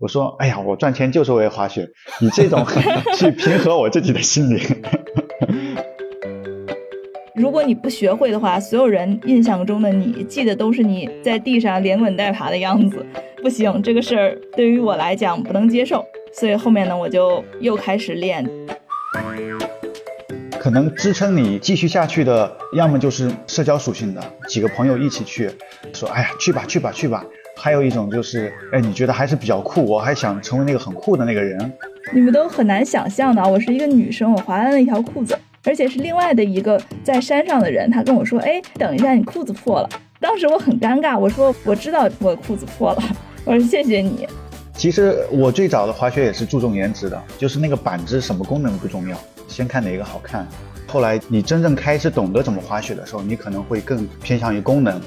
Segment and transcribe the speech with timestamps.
[0.00, 1.86] 我说，哎呀，我赚钱就是为了滑雪，
[2.20, 2.64] 以这种
[3.18, 4.58] 去平和我自己的心灵。
[7.34, 13.04] 如果你不学会的话，所有人印象中的你记得都是你在地上连滚带爬的样子。
[13.42, 16.02] 不行，这个事儿对于我来讲不能接受。
[16.32, 18.48] 所以后面呢，我就又开始练。
[20.58, 25.50] 可能支撑你继续下去的，要么就是社交属性的，几个朋友一起去，
[25.92, 27.22] 说哎呀去吧去吧去吧。
[27.62, 31.70] 还有一种就是，哎你觉得还是比较酷，我还想成为那个很酷的那个人。
[32.10, 35.38] 你们都很难想象的，我是一个女生，我滑了一条裤子。
[35.66, 43.02] 而且是另外的一个在山上的人，他跟我说：“哎，等一下，你裤子破了。”当时我很尴尬，我说：“我知道我裤子破了。
[43.44, 44.26] ”我说：“谢谢你。”
[44.72, 50.48] 其实我最早的滑雪也是注重颜值的，就是那个板子什么功能不重要，先看哪个好看。
[50.86, 54.98] 后来你真正开始懂得怎么滑雪的时候，你可能会更偏向于功能，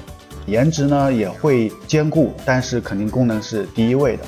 [0.46, 4.22] 颜值呢也会兼顾，但是肯定功能是第一位的。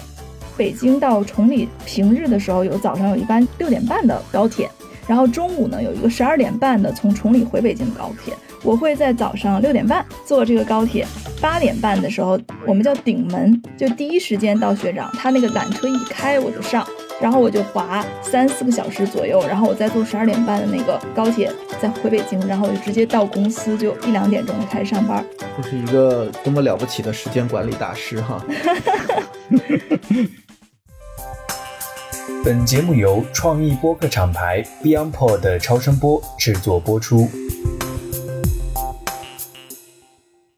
[0.56, 4.70] 北京到崇礼平日的时候有早上有一班六点半的高铁。
[5.06, 11.06] 然后中午呢，有一个十二点半的从崇礼回北京的高铁，我会在早上六点半坐这个高铁，
[11.40, 16.84] 八点半的时候我们叫顶门，就第一时间到雪场，他那个缆车一开我就上，
[17.18, 21.50] 然后我就滑三四个小时左右，然后我再坐十二点半的那个高铁
[21.80, 25.24] 再回北京，然后我就直接到公司，就一两点钟就开始上班。
[25.56, 28.44] 这是一个多么了不起的时间管理大师哈！
[32.44, 37.26] 本节目由创意播客厂牌 BeyondPod 的超声波制作播出。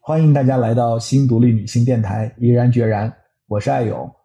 [0.01, 3.13] 欢迎大家来到新独立女性电台，毅然决然，
[3.47, 4.18] 我是艾勇。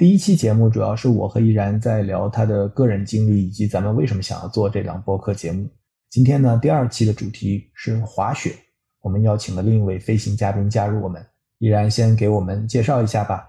[0.00, 5.68] 第一期节目主要是我和依然在聊他的个人经历，以及咱们为什么想要做这档播客节目。
[6.08, 8.54] 今天呢，第二期的主题是滑雪，
[9.02, 11.22] 我们邀请了另一位飞行嘉宾加入我们。
[11.58, 13.46] 依然先给我们介绍一下吧。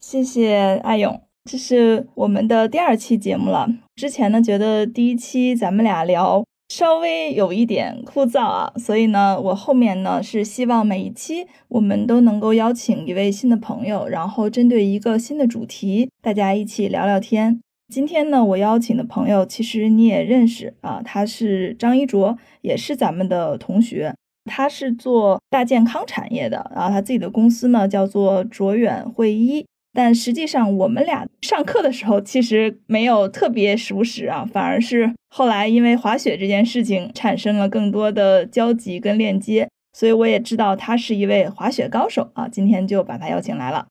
[0.00, 1.22] 谢谢艾勇。
[1.48, 3.68] 这是我们的第二期节目了。
[3.94, 17.60] 之前呢，觉得第一期咱们俩聊稍微有一点枯燥啊，所以呢，我后面呢是希望每一期我们都能够邀请一位新的朋友，然后针对一个新的主题，大家一起聊聊天。
[17.92, 24.14] 今天呢，我邀请的朋友其实你也认识啊，他是张一卓，也是咱们的同学，
[24.46, 29.64] 他是做大健康产业的，然后他自己的公司呢叫做卓远会医。
[29.94, 42.48] 但实际上，我们俩上课的时候其实没有特别熟识啊，反而是后来因为滑雪这件事情产生了更多的交集跟链接，所以我也知道他是一位滑雪高手啊。
[42.48, 43.86] 今天就把他邀请来了。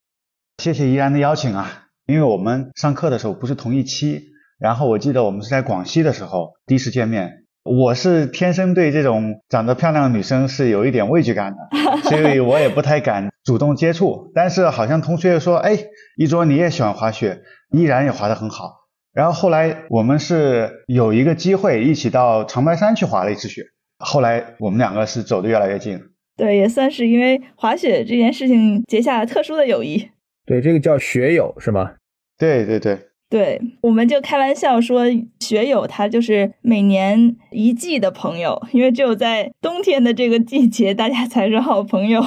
[0.62, 4.26] 谢谢依然的邀请啊，因为我们上课的时候不是同一期，
[4.60, 7.43] 然后我记得我们是在广西的时候第一次见面。
[7.64, 14.32] 我是天生对这种长得漂亮的女生是有一点畏惧感的，所以我也不太敢主动接触。
[14.36, 15.78] 但是好像同学说，哎，
[16.18, 17.42] 一卓你也喜欢滑雪，
[17.72, 18.82] 依然也滑得很好。
[19.14, 23.64] 然后后来我们是有一个机会一起到长白山去滑了一次雪，
[23.98, 26.02] 后来我们两个是走得越来越近。
[26.36, 30.10] 对，也算是因为滑雪这件事情结下了特殊的友谊。
[30.46, 31.94] 对，这个叫雪友是吗？
[32.38, 33.00] 对对对。
[33.34, 35.06] 对，我们就开玩笑说，
[35.40, 42.22] 学友他就是每年一季的朋友，因为只有在冬天的这个季节，大家才是好朋友。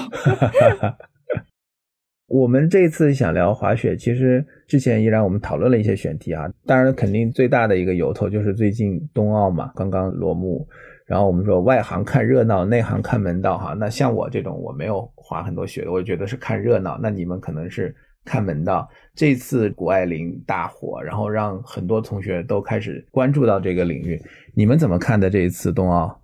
[2.27, 10.67] 我们这次想聊滑雪，其实之前依然我们讨论了一些选题啊，当然肯定最大的一个由头就是最近冬奥嘛，刚刚落幕，
[11.07, 13.75] 然后我们说外行看热闹，内行看门道哈。
[13.79, 17.95] 那像我这种我没有滑很多雪，我觉得是看热闹，那你们可能是。
[18.27, 24.21] 看门道，这次谷爱凌大火，然后让很多同学都开始关注到这个领域。
[24.55, 26.21] 你们怎么看的这一次冬奥？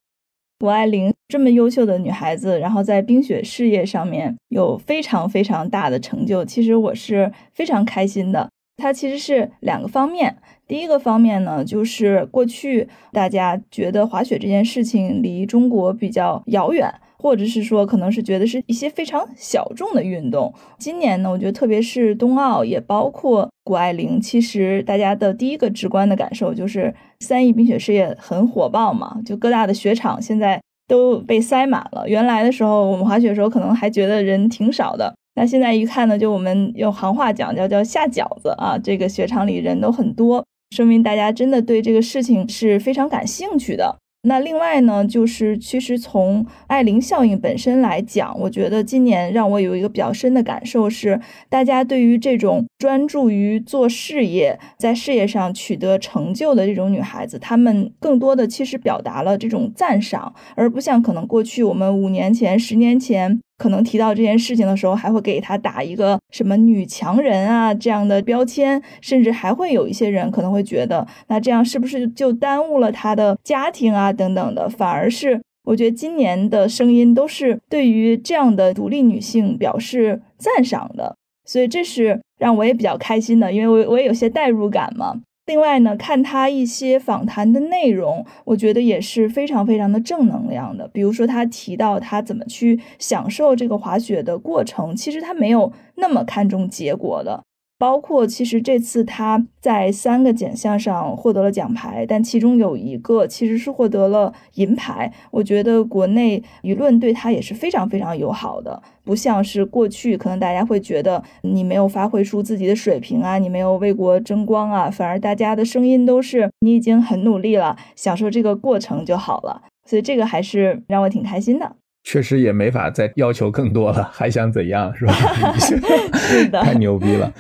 [0.59, 8.51] 谷爱凌这么优秀的女孩子，然后在冰雪事业上面有非常非常大的成就，其实我是非常开心的。
[8.77, 10.37] 它其实是两个方面，
[10.67, 16.93] 第一个方面呢，就是过去大家觉得滑雪这件事情离中国比较遥远。
[17.23, 20.53] 或者是说，可能是觉得是一些非常小众的运动。
[20.77, 32.09] 今年呢，我觉得特别是冬奥，也包括谷爱凌，其实大家的第一个直观的感受就是三亿冰雪事业很火爆嘛，就各大的雪场现在都被塞满了。
[32.09, 40.45] 原来的时候，我们滑雪的时候可能还觉得人挺少的，那现在一看呢，就我们用行话讲叫叫下饺子啊，这个雪场里人都很多，
[40.75, 43.97] 说明大家真的对这个事情是非常感兴趣的。
[44.25, 63.41] 那另外呢，就是其实从艾琳效应本身来讲，我觉得今年让我有一个比较深的感受是，大家对于这种专注于做事业，在事业上取得成就的这种女孩子，她们更多的其实表达了这种赞赏，而不像可能过去我们五年前、十年前。
[63.63, 74.69] 可能提到这件事情的时候，还会给他打一个什么女强人啊这样的标签，甚至还会有一些人可能会觉得，那这样是不是就耽误了他的家庭啊等等的？
[74.69, 85.21] 反而是我觉得今年的声音都是对于这样的独立女性表示赞赏的，所以这是让我也比较开心的，因为我我也有些代入感嘛。
[85.47, 90.87] 另外呢，看他一些访谈的内容，我觉得也是非常非常的正能量的。
[90.89, 97.43] 比如说，他提到他怎么去享受这个滑雪的过程，其实他没有那么看重结果的。
[97.83, 105.13] 包括其实这次他在三个奖项上获得了奖牌，但其中有一个其实是获得了银牌。
[105.33, 119.63] 我觉得国内舆论对他也是非常非常友好的，不像是过去可能大家会觉得你没有发挥出自己的水平啊，你没有为国争光啊，反而大家的声音都是你已经很努力了，享受这个过程就好了。
[119.85, 121.75] 所以这个还是让我挺开心的。
[122.05, 125.15] 确实也没法再要求更多了，还想怎样是吧？
[125.59, 127.33] 是的，太牛逼了。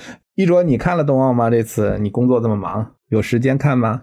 [0.42, 1.50] 一卓，你看了冬奥吗？
[1.50, 4.02] 这次你工作这么忙，有时间看吗？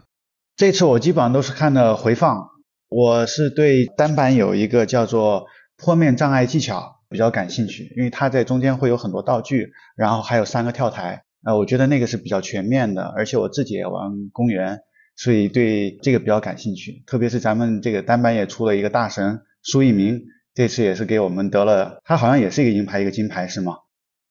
[0.55, 2.47] 这次我基本上都是看的回放。
[2.87, 11.23] 我是对单板有一个叫做坡面障碍技巧比较感兴趣，因为它在中间会有很多道具，然后还有三个跳台。
[11.43, 14.79] 呃，我觉得那个是比较全面的，而且我自己也玩公园，
[15.17, 17.03] 所以对这个比较感兴趣。
[17.05, 20.21] 特别是咱们这个单板也出了一个大神苏翊鸣，
[20.53, 23.73] 这次也是给我们得了，他好像也是一个银牌一个金牌是吗？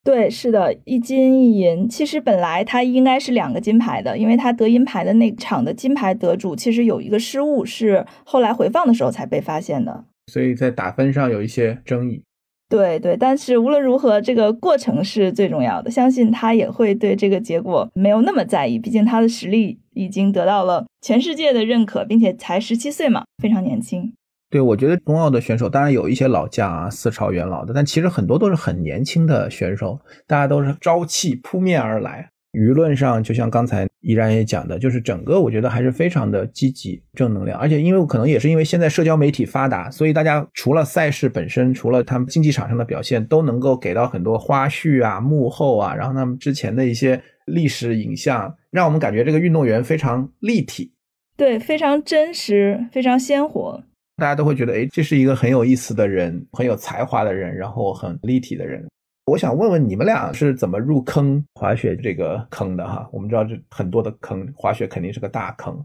[0.09, 1.87] 对，是的，一金一银。
[1.87, 12.23] 其实本来他应该是两个金牌的，因为他得银牌的那场的金牌得主其实有一个失误，是后来回放的时候才被发现的，所以在打分上有一些争议。
[12.67, 15.91] 对对，但是无论如何，这个过程是最重要的。
[15.91, 24.11] 相信他也会对这个结果没有那么在意，毕竟他的实力已经得到了全世界的认可，并且才十七岁嘛，非常年轻。
[24.49, 32.29] 对，我觉得冬奥的选手当然有一些老将啊，四朝元老的，但其实很多都是很年轻的选手，大家都是朝气扑面而来。
[32.53, 50.91] 舆论上，就像刚才依然也讲的，就是整个我觉得还是非常的积极正能量，而且因为可能也是因为现在社交媒体发达，所以大家除了赛事本身，除了他们竞技场上的表现，都能够给到很多花絮啊、幕后啊，然后他们之前的一些历史影像，让我们感觉这个运动员非常立体，
[51.37, 53.83] 对，非常真实，非常鲜活。
[54.19, 58.85] 大家都会觉得，哎，这是一个很有意思的人，很有才华的人，然后很立体的人。
[59.25, 63.07] 我想问问你们俩是怎么入坑滑雪这个坑的哈？
[63.11, 65.83] 我们知道这很多的坑，滑雪肯定是个大坑。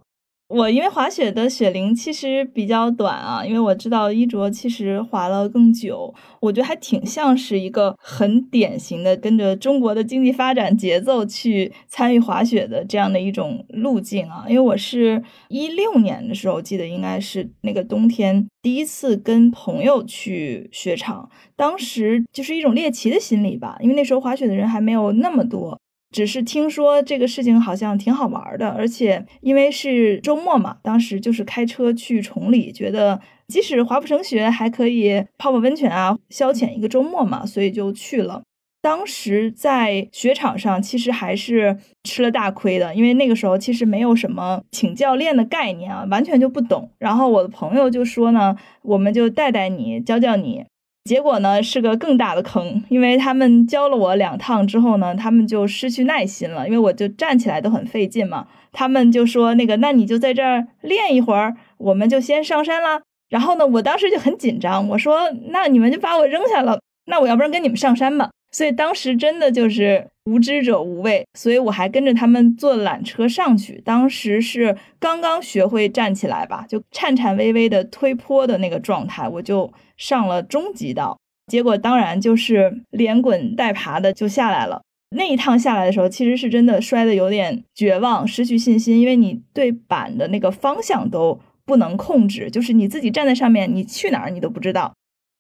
[0.55, 14.45] 我因为滑雪的雪龄其实比较短啊，因为我知道衣着其实滑了更久，我觉得还挺像是一个很典型的跟着中国的经济发展节奏去参与滑雪的这样的一种路径啊。
[14.47, 25.81] 因为我是一六年的时候，记得应该是那个冬天第一次跟朋友去雪场，当时就是一种猎奇的心理吧，因为那时候滑雪的人还没有那么多。
[26.15, 38.43] 只是听说这个事情好像挺好玩的，而且因为是周末嘛，当时就是开车去崇礼，觉得即使滑不成雪，还可以泡泡温泉啊，消遣一个周末嘛，所以就去了。
[38.81, 46.89] 当时在雪场上，其实还是吃了大亏的，因为那个时候其实没有什么请教练的概念啊，完全就不懂。
[46.99, 50.65] 然后我的朋友就说呢，我们就带带你，教教你。
[51.05, 58.47] 结果呢是个更大的坑，因为他们教了我两趟之后呢，他们就失去耐心了，因为我就站起来都很费劲嘛。
[58.73, 63.03] 他们就说那个，那你就在这儿练一会儿，我们就先上山了。
[63.29, 68.31] 然后呢，我当时就很紧张，我说那你们就把我扔下了，那我要不然跟你们上山吧。
[68.51, 73.83] 所以当时真的就是无知者无畏，所以我还跟着他们坐缆车上去。
[73.85, 81.19] 当时是刚刚学会站起来吧，就颤颤巍巍的推坡的那个状态，我就上了终极道。
[81.47, 84.83] 结果当然就是连滚带爬的就下来了。
[85.17, 94.93] 那一趟下来的时候，其实是真的摔的有点绝望，失去信心，因为你对板的那个方向都不能控制，就是你自己站在上面，你去哪儿你都不知道。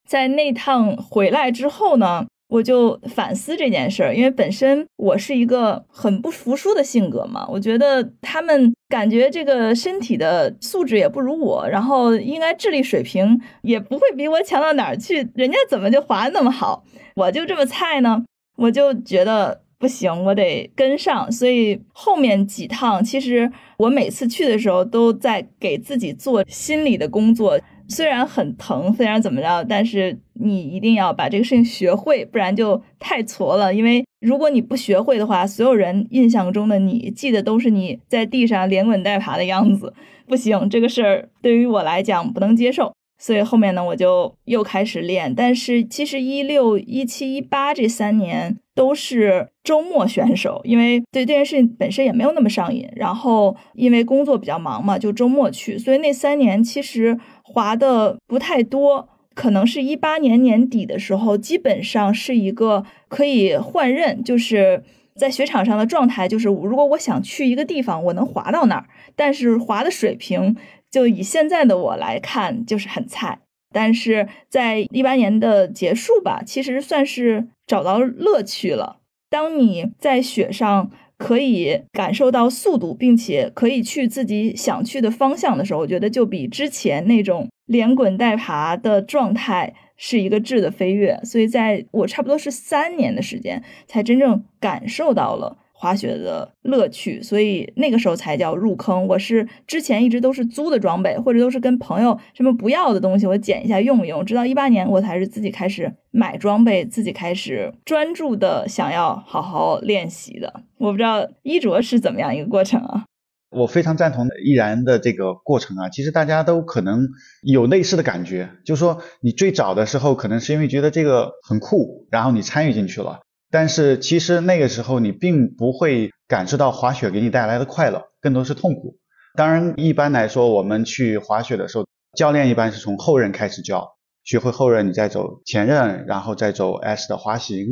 [0.08, 2.26] 在那趟回来之后呢？
[2.54, 7.44] 我就反思这件事儿，因为本身我是一个很不服输的性格嘛。
[7.48, 15.28] 我觉得他们感觉这个身体的素质也不如我，然后应该智力水平也不会比我强到哪儿去。
[15.34, 16.84] 人家怎么就滑那么好，
[17.16, 18.24] 我就这么菜呢？
[18.56, 21.32] 我就觉得不行，我得跟上。
[21.32, 27.58] 所以后面几趟，其实我每次去的时候都在给自己做心理的工作。
[27.88, 33.74] 虽然很疼，虽然怎么着，但是你一定要把这个事情学会，不然就太挫了。
[33.74, 39.92] 因为如果你不学会的话，所有人印象中的你记得都是你在地上连滚带爬的样子，
[40.26, 42.92] 不行，这个事儿对于我来讲不能接受。
[43.16, 45.32] 所以后面呢，我就又开始练。
[45.34, 52.86] 但是其实一六、一七、一八这三年都是周末选手，因为对这件事情本身也没有那么上瘾。
[52.96, 55.78] 然后因为工作比较忙嘛，就周末去。
[55.78, 59.08] 所以那三年其实滑的不太多。
[59.34, 64.82] 可能是一八年年底的时候，基本上是一个可以换刃，就是
[65.16, 68.86] 在雪场上的状态，就是如果我想去一个地方，我能滑到那儿。
[69.14, 70.56] 但是滑的水平。
[70.90, 73.40] 就以现在的我来看，就是很菜。
[73.72, 78.98] 但是在一八年的结束吧，其实算是找到乐趣了。
[79.28, 91.18] 当你在雪上可以感受到速度，并且可以去自己想去的方向的时候，我觉得就比之前那种连滚带爬的状态是一个质的飞跃。
[91.24, 95.58] 所以，在我差不多是三年的时间，才真正感受到了。
[95.76, 99.06] 滑雪的乐趣，所以那个时候才叫入坑。
[99.08, 104.24] 我是之前一直都是租的装备，或者都是跟朋友什么不要的东西，我捡一下用一用。
[104.24, 110.62] 直到一八年，我才是自己开始买装备，自己开始专注的想要好好练习的。
[110.78, 113.04] 我不知道衣着是怎么样一个过程啊？
[113.50, 115.88] 我非常赞同依然的这个过程啊。
[115.88, 117.06] 其实大家都可能
[117.42, 123.20] 有类似的感觉，就是说你最早的时候可能是因为觉得这个很酷，然后你参与进去了。
[123.54, 128.96] 但是其实那个时候你并不会感受到滑雪给你带来的快乐，更多是痛苦。
[129.36, 133.92] 当然，一般来说，我们去滑雪的时候，教练一般是从后刃开始教，
[134.24, 137.64] 学会后刃，你再走前刃，然后再走 S 的滑行。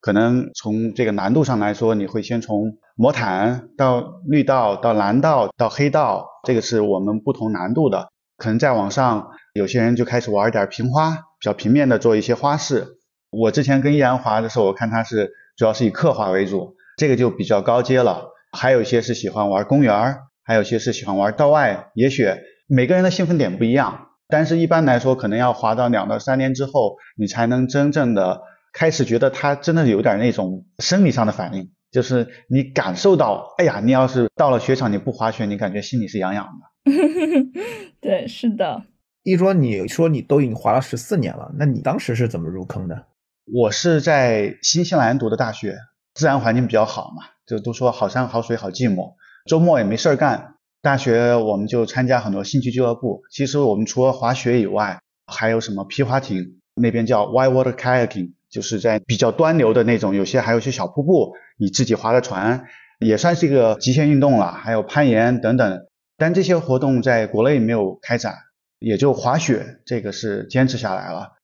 [0.00, 8.08] 可能从这个难度上来说，你会先从魔毯到绿道到蓝道到黑道，这个是我们不同难度的。
[8.38, 12.97] 可能再往上，有些人就开始玩点平花，比较平面的做一些花式。
[13.30, 18.28] 我之前跟易然滑的时候，我看他是主要是以刻滑为主，这个就比较高阶了。
[18.52, 22.42] 还有一些是喜欢玩公园，还有一些是喜欢玩道外野雪。
[22.66, 28.42] 每个人的兴奋点不一样，但是一般来说，可能要滑到两到三年之后，你才能真正的
[28.72, 36.92] 开始觉得它真的有点那种生理上的反应，就是你感受到，哎呀，你要是到了雪场你不滑雪，你感觉心里是痒痒的。
[38.00, 38.82] 对，是的。
[39.22, 43.06] 一说你说你都已经滑了十四年了，那你当时是怎么入坑的？
[43.54, 45.78] 我是在新西兰读的大学，
[46.12, 49.14] 自然环境比较好嘛，就都说好山好水好寂寞，
[49.46, 50.56] 周末也没事儿干。
[50.82, 53.22] 大学我们就参加很多兴趣俱乐部。
[53.30, 62.64] 其实我们除了滑雪以外，还有什么皮划艇，那边叫 whitewater kayaking，就是在比较端流的那种，有些还有些小瀑布，你自己划的船，
[63.00, 64.52] 也算是一个极限运动了。
[64.52, 65.86] 还有攀岩等等，
[66.18, 68.34] 但这些活动在国内没有开展，
[68.78, 71.37] 也就滑雪这个是坚持下来了。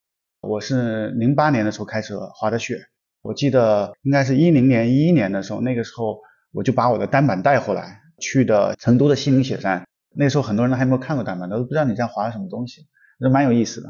[0.47, 2.79] 我是零八年的时候开始滑的雪，
[3.23, 6.21] 我记得应该是一零年、一一年的时候，那个时候
[6.53, 9.83] 我就把我的单板带回来，去的成都的西岭雪山。
[10.17, 12.83] 那时候很多人都还没有看过单板，都不知道你在滑什么东西，
[13.19, 13.89] 那蛮有意思的。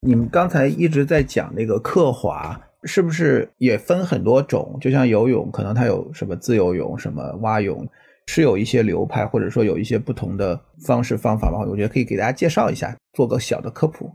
[0.00, 4.78] 你们刚才一直在讲那个刻滑，是不是也分很多种？
[4.80, 7.86] 就像游泳，可能它有什么自由泳、什么蛙泳，
[8.26, 11.58] 是有一些流派，或者说有一些不同的方式方法吗？
[11.68, 14.10] 我觉得可以给大家介绍一下，做个小的科普。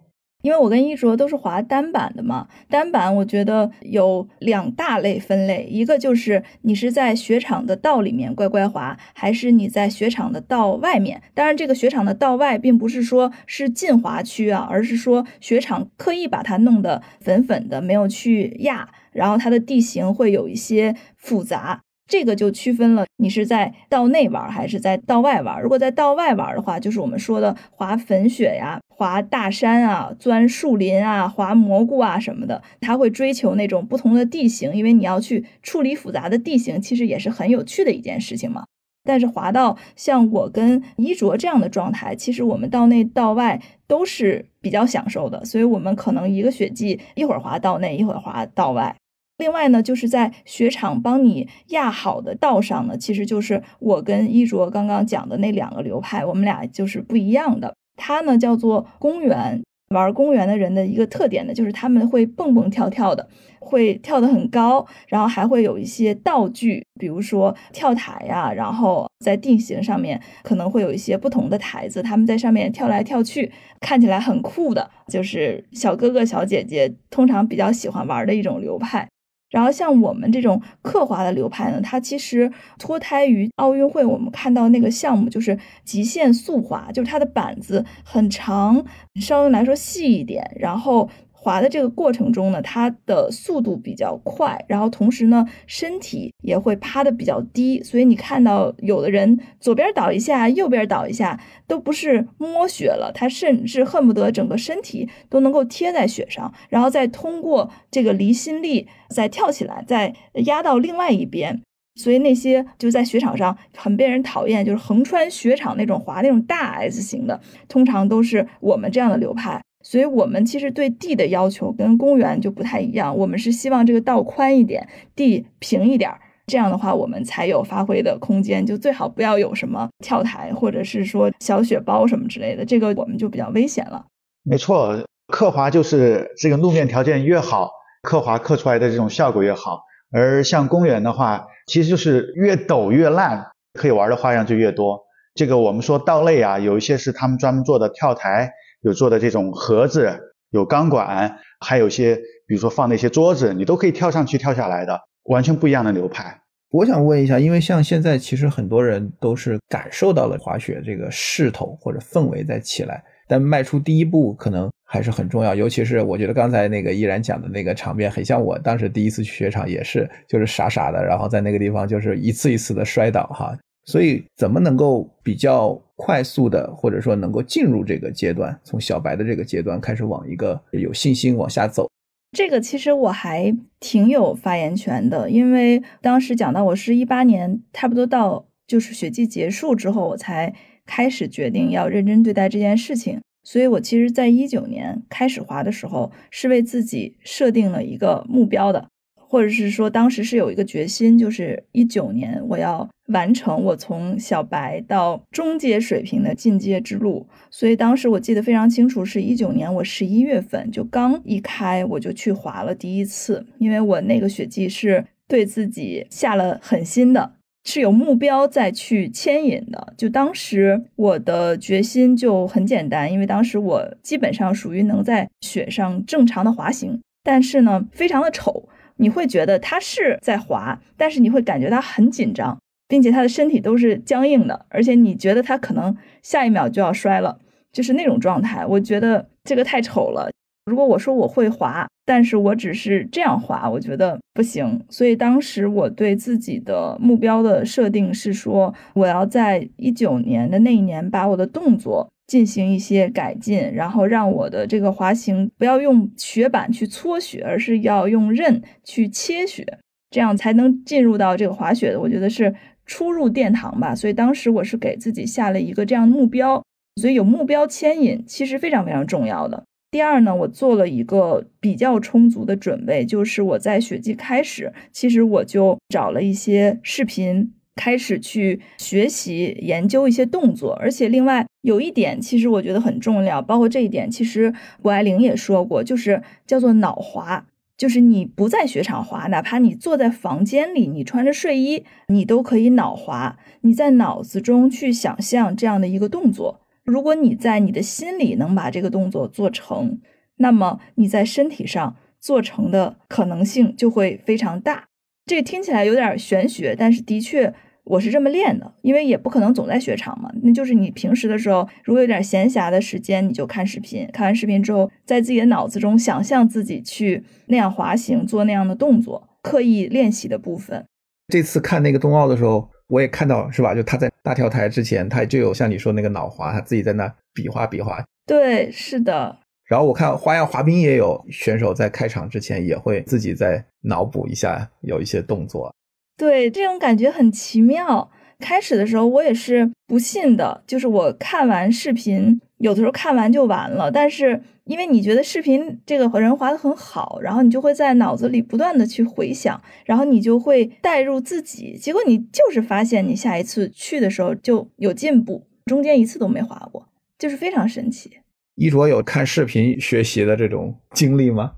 [0.46, 11.20] 因为我跟一卓都是滑单板的嘛，单板我觉得有两大类分类，一个就是你是在雪场的道里面乖乖滑，还是你在雪场的道外面。
[11.34, 21.85] 当然，这个雪场的道外并不是说是禁滑区啊，而是说雪场刻意把它弄得粉粉的，没有去压，然后它的地形会有一些复杂。
[22.08, 25.62] 这个就区分了你是在道内玩还是在道外玩。
[25.62, 38.66] 如果在道外玩的话，就是我们说的滑粉雪呀、滑大山啊、钻树林啊、滑蘑菇啊什么的，它会追求那种不同的地形，因为你要去处理复杂的地形，其实也是很有趣的一件事情嘛。
[39.08, 48.96] 但是滑到像我跟衣着这样的状态，其实我们道内道外都是比较享受的，所以我们可能一个雪季一会儿滑道内，一会儿滑道外。
[49.38, 57.76] 另外呢，就是在雪场帮你压好的道上呢，其实就是我跟衣着刚刚讲的那两个流派，我们俩就是不一样的。
[57.98, 63.28] 它呢叫做公园，玩公园的人的一个特点呢，就是他们会蹦蹦跳跳的，
[63.60, 73.52] 会跳得很高，然后还会有一些道具，比如说跳台呀，然后在定型上面可能会有一些不同的台子，他们在上面跳来跳去，
[73.82, 79.10] 看起来很酷的，就是小哥哥小姐姐通常比较喜欢玩的一种流派。
[79.56, 88.84] 然后像我们这种刻滑的流派呢，它其实脱胎于奥运会，我们看到那个项目就是极限速滑，就是它的板子很长，
[89.22, 91.10] 稍微来说细一点，然后
[91.46, 111.62] 滑的这个过程中呢，它的速度比较快，然后同时呢，身体也会趴的比较低，所以你看到有的人左边倒一下，右边倒一下，都不是摸雪了，他甚至恨不得整个身体都能够贴在雪上，然后再通过这个离心力再跳起来，再压到另外一边。
[111.94, 119.62] 所以那些就在雪场上很被人讨厌，就是横穿雪场那种滑那种大 S 型的，通常都是我们这样的流派。
[119.86, 128.66] 所以我们其实对地的要求跟公园就不太一样，我们是希望这个道宽一点，地平一点儿，这样的话我们才有发挥的空间。
[128.66, 134.04] 就最好不要有什么跳台或者是说小雪包什么之类的，这个我们就比较危险了。
[134.42, 137.70] 没错，刻滑就是这个路面条件越好，
[138.02, 139.82] 刻滑刻出来的这种效果越好。
[140.12, 145.04] 而像公园的话，其实就是越陡越烂，可以玩的花样就越多。
[145.36, 148.52] 这个我们说道类啊，有一些是他们专门做的跳台。
[148.86, 150.16] 有做的这种盒子，
[150.52, 152.16] 有钢管，还有些
[152.48, 156.40] 比如说放那些桌子，你都可以跳上去跳下来的，完全不一样的流派。
[156.70, 165.56] 我想问一下，因为像现在其实很多人都是感受到了滑雪这个势头或者氛围在起来，但迈出第一步可能还是很重要。
[165.56, 173.58] 尤其是我觉得刚才那个依然讲的那个场面，很像我当时第一次去雪场也是，就是傻傻的，然后在那个地方就是一次一次的摔倒哈。
[173.86, 181.90] 所以怎么能够比较快速的，或者说能够进入这个阶段，从小白的这个阶段开始往一个有信心往下走？
[182.32, 190.54] 这个其实我还挺有发言权的，因为当时讲到我是一八年，差不多到就是雪季结束之后，我才
[190.86, 193.22] 开始决定要认真对待这件事情。
[193.44, 198.90] 所以我其实在一九年开始滑的时候，是为自己设定了一个目标的。
[199.28, 207.28] 或者是说，当时是有一个决心，就是一九年我要完成我从小白到中阶水平的进阶之路。
[207.50, 213.46] 所以当时我记得非常清楚，是一九年我十一月份就刚一开，我就去滑了第一次。
[213.58, 219.94] 因为我那个雪季是对自己下了狠心的，是有目标再去牵引的。
[219.98, 228.70] 就当时我的决心就很简单，因为当时我基本上属于能在雪上正常的滑行，但是呢，非常的丑。
[228.98, 237.40] 你会觉得他是在滑，但是你会感觉他很紧张，并且他的身体都是僵硬的，而且你觉得他可能下一秒就要摔了，
[237.72, 238.66] 就是那种状态。
[238.66, 240.30] 我觉得这个太丑了。
[240.66, 244.84] 如果我说我会滑，但是我只是这样滑，我觉得不行。
[244.90, 252.10] 所以当时我对自己的目标的设定是说，我要在一九年的那一年把我的动作。
[252.28, 259.78] 进行一些改进，然后让我的这个滑行不要用雪板去搓雪，而是要用刃去切雪，
[260.10, 262.00] 这样才能进入到这个滑雪的。
[262.00, 263.94] 我觉得是初入殿堂吧。
[263.94, 266.64] 所以当时我是给自己下了一个这样的目标，
[267.00, 269.64] 所以有目标牵引其实非常非常重要的。
[269.92, 277.54] 第二呢，我做了一个比较充足的准备，就是我在雪季开始，其实我就找了一些视频。
[277.76, 287.46] 开始去学习研究一些动作，而且另外有一点，其实我觉得很重要，包括这一点，其实谷爱凌也说过，就是叫做脑滑，
[287.78, 293.38] 就是你不在雪场滑，哪怕你坐在房间里，你穿着睡衣，你都可以脑滑。
[293.62, 300.00] 你在脑子中去想象这样的一个动作，如果你在你的心里能把这个动作做成，
[300.38, 304.88] 那么你在身体上做成的可能性就会非常大。
[305.26, 307.54] 这个听起来有点玄学，但是的确。
[307.88, 310.28] 我是这么练的，因为也不可能总在雪场嘛。
[310.42, 314.10] 那就是你平时的时候，如果有点闲暇的时间，你就看视频。
[314.12, 320.84] 看完视频之后，在自己的脑子中想象自己去那样滑行，做那样的动作，刻意练习的部分。
[321.28, 323.76] 这次看那个冬奥的时候，我也看到，是吧？
[323.76, 328.04] 就他在大跳台之前，他就有像你说那个脑滑，他自己在那比划比划。
[328.26, 329.38] 对，是的。
[329.66, 335.74] 然后我看花样滑冰也有选手在开场之前也会自己在脑补一下，有一些动作。
[336.18, 338.10] 对，这种感觉很奇妙。
[338.38, 343.90] 开始的时候我也是不信的，就是我看完视频，有的时候看完就完了。
[343.90, 351.78] 但是因为你觉得视频这个人滑的很好，然后你就会在脑子里不断的去回想，然后你就会带入自己。
[351.78, 358.20] 结果你就是发现，你下一次去的时候就有进步，中间一次都没滑过，就是非常神奇。
[358.56, 361.56] 一卓有看视频学习的这种经历吗？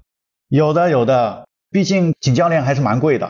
[0.49, 1.45] 有的，有的。
[1.69, 3.29] 毕竟请教练还是蛮贵的。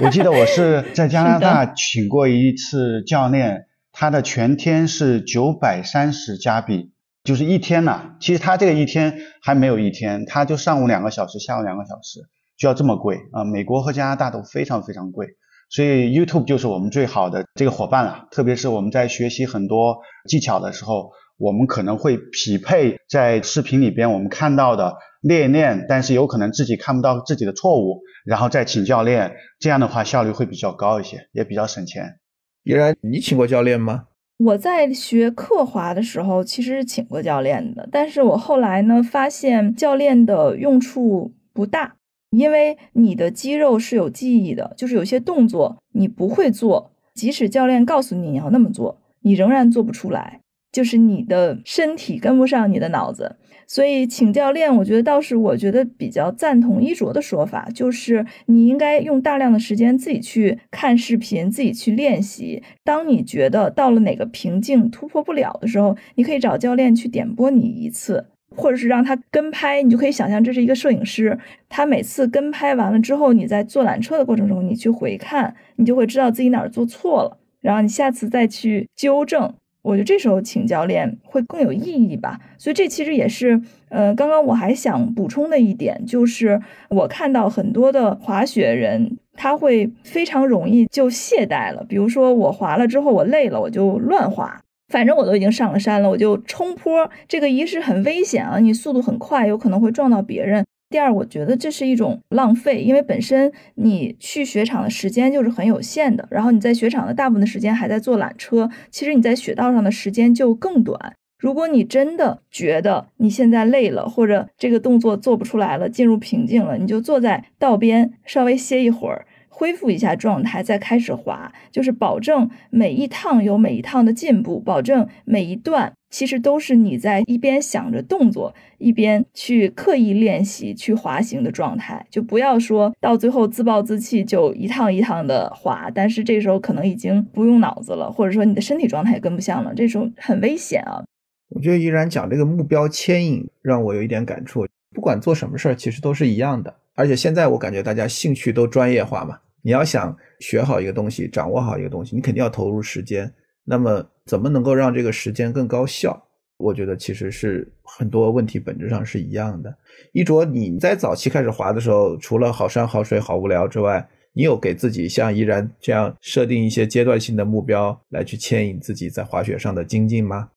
[0.00, 6.92] 我记得我是在加拿大请过一次教练，他的全天是九百三十加币，
[7.24, 8.14] 就是一天呐。
[8.20, 12.20] 其实他这个一天还没有一天，他就上午两个小时，下午两个小时，
[12.56, 13.42] 就要这么贵啊！
[13.42, 15.26] 美国和加拿大都非常非常贵，
[15.70, 18.28] 所以 YouTube 就是我们最好的这个伙伴了。
[18.30, 32.18] 特别是我们在学习很多技巧的时候，我们可能会匹配在视频里边我们看到的练一练，但是有可能自己看不到自己的错误，然后再请教练，这样的话效率会比较高一些，也比较省钱。
[32.64, 34.06] 依然，你请过教练吗？
[34.38, 41.94] 我在学刻滑的时候，其实是请过教练的，但是我后来呢，发现教练的用处不大，
[42.30, 50.40] 因为你的肌肉是有记忆的，就是有些动作你不会做，即使教练告诉你你要那么做，你仍然做不出来。
[50.70, 62.62] 就是你的身体跟不上你的脑子，所以请教练，我觉得倒是我觉得比较赞同一卓的说法，就是你应该用大量的时间自己去看视频，自己去练习。
[62.84, 69.82] 当你觉得到了哪个瓶颈突破不了的时候，你可以找教练去点拨你一次，或者是让他跟拍。
[69.82, 79.54] 你就可以想象这是一个摄影师，他每次跟拍完了之后，你在坐缆车的过程中，你去回看，你就会知道自己哪儿做错了，然后你下次再去纠正。
[79.88, 91.82] 我觉得这时候请教练会更有意义吧，所以这其实也是，呃，刚刚我还想补充的一点，就是我看到很多的滑雪人，他会非常容易就懈怠了。
[91.88, 94.60] 比如说我滑了之后我累了，我就乱滑，
[94.92, 97.10] 反正我都已经上了山了，我就冲坡。
[97.26, 100.62] 这个一是很危险啊，你速度很快，有可能会撞到别人。
[100.90, 111.14] 第二，我觉得这是一种浪费，因为本身你去雪场的时间就是很有限的，然后你在雪场的大部分的时间还在坐缆车，其实你在雪道上的时间就更短。
[111.38, 119.26] 如果你真的觉得你现在累了，或者这个动作做不出来了，进入瓶颈了，你就坐在道边稍微歇一会儿。
[119.48, 141.02] 恢复一下状态，再开始滑，就是保证每一趟有每一趟的进步，保证每一段其实都是你在一边想着动作，一边去刻意练习去滑行的状态，就不要说到最后自暴自弃，就一趟一趟的滑，但是这时候可能已经不用脑子了，或者说你的身体状态也跟不上了，这时候很危险啊。
[141.50, 149.38] 我觉得依然讲这个目标牵引让我有一点感触，不管做什么事儿，其实都是一样的，而且现在我感觉大家兴趣都专业化嘛。
[149.62, 153.32] 你要想学好一个东西，掌握好一个东西，你肯定要投入时间。
[153.64, 156.20] 那么，怎么能够让这个时间更高效？
[156.56, 159.72] 我觉得其实是很多问题本质上是一样的。
[160.12, 170.48] 一卓，你在早期开始滑的时候，除了好山好水好无聊之外，你有给自己像依然这样设定一些阶段性的目标来去牵引自己在滑雪上的精进吗？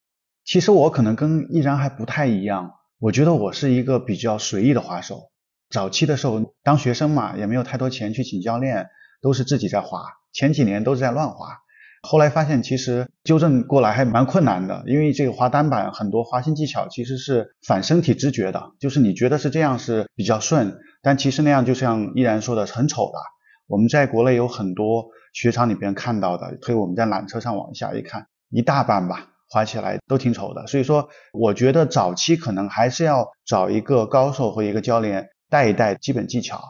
[0.43, 5.31] 其实我可能跟依然还不太一样，我觉得我是一个比较随意的滑手。
[5.72, 8.88] 早期的时候，当学生嘛，也没有太多钱去请教练，
[9.22, 10.04] 都是自己在滑。
[10.34, 11.60] 前几年都是在乱滑，
[12.04, 23.20] 后来发现其实纠正过来还蛮困难的，因为这个滑单板很多滑行技巧其实是反身体直觉的，就是你觉得是这样是比较顺，但其实那样就像依然说的很丑的。
[23.68, 30.68] 我们在国内有很多雪场里边看到的，推我们在缆车上往下一看，一大半吧，滑起来都挺丑的。
[30.68, 35.30] 所以说，我觉得早期可能还是要找一个高手和一个教练。
[35.52, 36.64] 带一带基本技巧，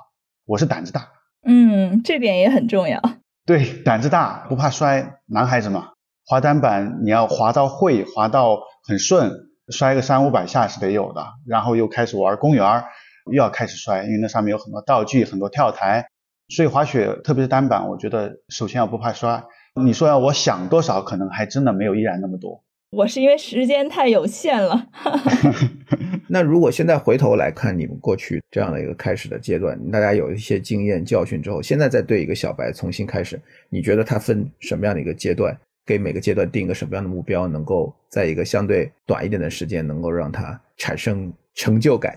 [0.44, 1.10] 我是胆子大，
[1.46, 3.00] 嗯，这点也很重要。
[3.46, 5.90] 对，胆子大不怕摔，男孩子嘛，
[6.26, 9.32] 滑单板你要滑到会，滑到很顺，
[9.70, 11.24] 摔个三五百下是得有的。
[11.46, 12.84] 然后又开始玩公园，
[13.32, 16.08] 又要开始摔，因为那上面有很多道具，很多跳台。
[16.50, 19.44] 所以滑雪，特别是单板，我觉得首先要不怕摔。
[19.76, 22.64] 你说要我想多少，可能还真的没有依然那么多。
[22.92, 24.88] 我是因为时间太有限了。
[26.28, 35.58] 那如果现在回头来看你们过去这样的一个开始的阶段，大家有一些经验教训之后，现在再对一个小白重新开始，你觉得他分什么样的一个阶段？
[35.84, 42.16] 给每个阶段定一个什么样的目标，能够在一个相对短一点的时间，能够让他产生成就感？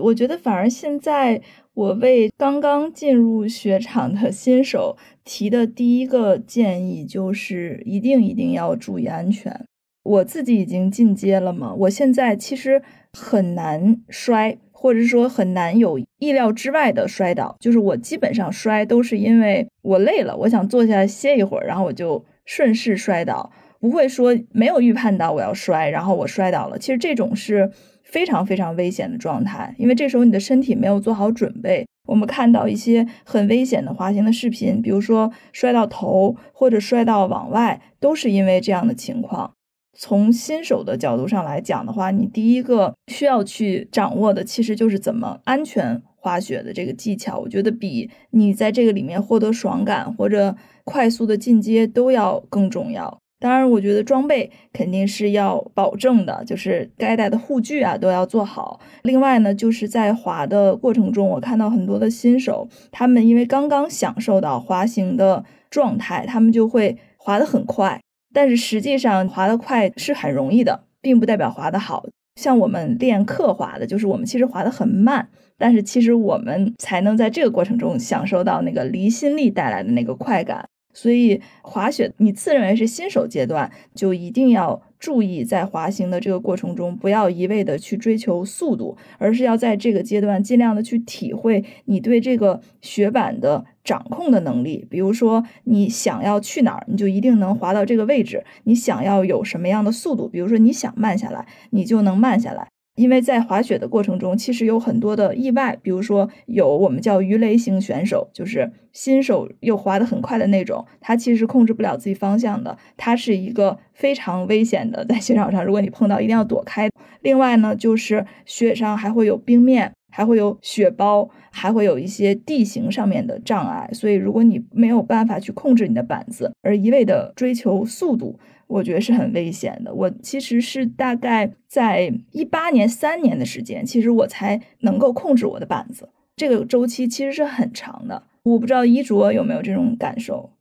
[0.00, 1.42] 我觉得反而现在
[1.74, 9.66] 我为刚刚进入雪场的新手提的第一个建议就是，一定一定要注意安全。
[10.02, 17.56] 我自己已经进阶了嘛，我现在其实很难摔，或者说很难有意料之外的摔倒。
[17.60, 26.78] 就是我基本上摔都是因为我累了，我想坐下来歇一会儿，然后我就顺势摔倒，不会说没有预判到我要摔，然后我摔倒了。
[26.78, 27.70] 其实这种是
[28.02, 31.86] 非常非常危险的状态，因为这时候你的身体没有做好准备。
[32.08, 39.52] 我们看到一些很危险的滑行的视频，比如说摔到头或者摔到往外，都是因为这样的情况。
[39.96, 47.38] 从新手的角度上来讲的话，你第一个需要去掌握的，其实就是怎么安全滑雪的这个技巧。
[47.38, 53.18] 我觉得比你在这个里面获得爽感或者快速的进阶都要更重要。
[53.38, 58.78] 当然，我觉得装备肯定是要保证的，就是该带的护具啊都要做好。
[59.02, 68.00] 另外呢，就是在滑的过程中，我看到很多的新手，他们因为刚刚享受到滑行的状态，他们就会滑得很快。
[68.32, 72.04] 但是实际上滑得快是很容易的，并不代表滑得好。
[72.40, 80.66] 像我们练刻滑的，就是我们其实滑得很慢，但是其实我们才能在这个过程中享受到那个离心力带来的那个快感。
[80.94, 94.86] 所以滑雪，你自认为是新手阶段，就一定要注意在滑行的这个过程中，不要一味的去追求速度，而是要在这个阶段尽量的去体会你对这个雪板的掌控的能力。
[94.90, 102.68] 比如说，你想要去哪儿，你就一定能滑到这个位置；你想要有什么样的速度，比如说你想慢下来，你就能慢下来。
[102.94, 116.90] 因为在滑雪的过程中，其实有很多的意外，比如说有我们叫鱼雷型选手，就是新手又滑得很快的那种，他其实控制不了自己方向的，他是一个非常危险的，在 雪场上，如果你碰到，一定要躲开。
[117.22, 128.38] 另外呢，就是雪上还会有冰面，还会有雪包，还会有一些地形上面的障碍，所以如果你没有办法去控制你的板子，而一味的追求速度。
[128.68, 129.92] 我觉得是很危险的。
[129.92, 136.08] 我其实是大概在一八年三年的时间，其实我才能够控制我的板子。
[136.36, 138.22] 这个周期其实是很长的。
[138.44, 140.52] 我不知道衣着有没有这种感受。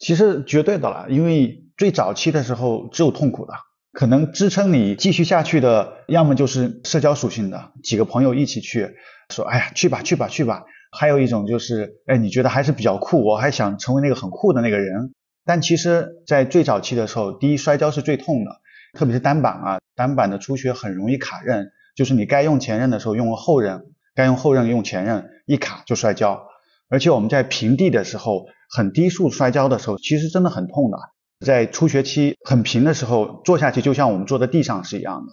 [0.00, 3.52] 其实绝对的了，因为最早期的时候只有痛苦的，
[3.92, 8.94] 可能支撑你继续下去的，要么就是社交属性的，几个朋友一起去，
[9.30, 10.64] 说哎呀去吧去吧去吧。
[10.92, 15.12] 还有一种就是，哎你觉得还是比较酷，我还想成为那个很酷的那个人。
[15.44, 18.60] 但其实，在最早期的时候，第一摔跤是最痛的，
[18.92, 26.46] 特别是单板啊，单板的初学很容易卡刃，就是你该用前刃的时候用了后刃，该用后刃用前刃，一卡就摔跤。
[26.88, 30.98] 而且我们在平地的时候，很低速摔跤的时候，其实真的很痛的。
[31.44, 35.32] 在初学期很平的时候，坐下去就像我们坐在地上是一样的。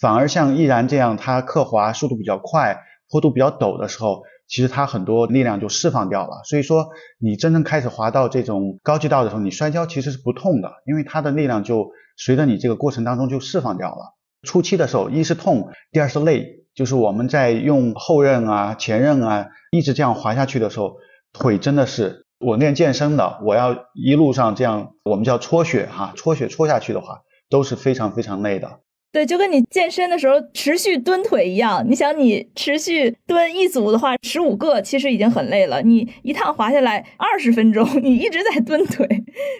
[0.00, 2.78] 反而像毅然这样，他刻滑速度比较快，
[3.10, 4.22] 坡度比较陡的时候。
[4.50, 14.14] 其实它很多力量就释放掉了，所以说你真正开始滑到这种高级道的时候，你摔跤其实是不痛的，因为它的力量就随着你这个过程当中就释放掉了。
[14.44, 20.94] 初期的时候，一是痛，第二是累，就是我们在用后刃啊、前刃啊，一直这样滑下去的时候，
[21.34, 28.80] 腿真的是我练健身的，我要一路上这样，我们叫搓雪哈，搓雪搓下去的话，都是非常非常累的。
[29.10, 31.84] 对，就跟你健身的时候持续蹲腿一样。
[31.88, 35.82] 你想，你持续蹲一组的话，十五个其实已经很累了。
[35.82, 39.08] 你一趟滑下来二十分钟，你一直在蹲腿，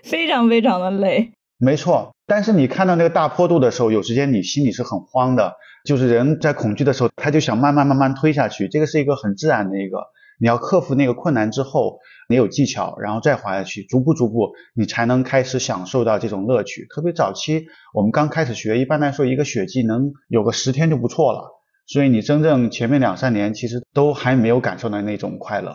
[0.04, 1.32] 非常非常的累。
[1.58, 8.68] 没错，但是你看到那个大坡度的时候，有时间你心里是很慌的，就是人在恐惧的时候，他就想慢慢慢慢推下去。
[8.68, 9.98] 这个是一个很自然的一个，
[10.38, 11.98] 你要克服那个困难之后。
[12.28, 16.86] 你有技巧，然后再滑下去，逐步逐步，你才能开始享受到这种乐趣。
[16.94, 21.54] 特别早期，我们刚开始学，一般来说一个雪季能有个十天就不错了。
[21.86, 25.74] 所以你真正前面两三年，其实都还没有感受到那种快乐。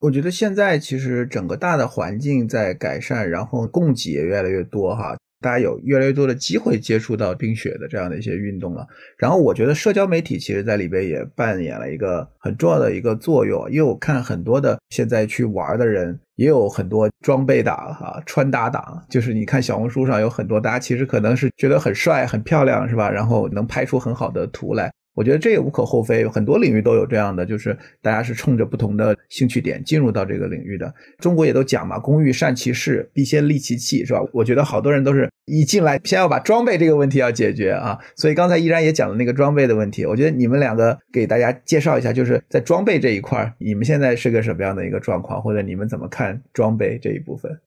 [0.00, 5.16] 我觉得现在其实整个大的环境在改善，然后供给也越来越多哈。
[5.44, 8.86] 大家有越来越多的机会接触到冰雪的这样的一些运动了，
[9.18, 24.90] 然后我觉得社交媒体其实在里边也扮演了一个很重要的一个作用，因为我看很多的现在去玩的人也有很多装备党哈，穿搭党，就是你看小红书上有很多大家其实可能是觉得很帅很漂亮是吧，然后能拍出很好的图来。
[25.14, 30.92] 我觉得这也无可厚非，很多领域都有这样的，就是大家是冲着不同的兴趣点进入到这个领域的。
[31.18, 34.20] 中国也都讲嘛，“工欲善其事，必先利其器”，是吧？
[34.32, 37.98] 我觉得好多人都是一进来先要把装备这个问题要解决啊。
[38.16, 47.60] 所以刚才依然也讲了那个装备的问题，我觉得你们两个给大家介绍一下，就是在装备这一块，你们现在是个什么样的一个状况，或者你们怎么看装备这一部分？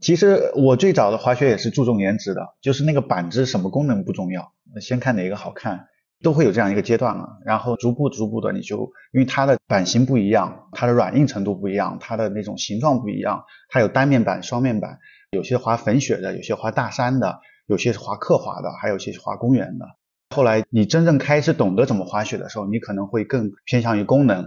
[0.00, 5.86] 其实我最早的滑雪也是注重颜值的，就是那个板子什么功能不重要，先看哪个好看。
[6.22, 14.98] 都会有这样一个阶段了，然后逐步逐步的，你就因为它的版型不一样，它的软硬程度不一样，它的那种形状不一样，它有单面板、双面板，
[15.30, 19.86] 有些滑粉雪的，有些滑大山的，有些是滑刻滑的，还有些是滑公园的。
[20.34, 24.44] 后来你真正开始懂得怎么滑雪的时候，你可能会更偏向于功能，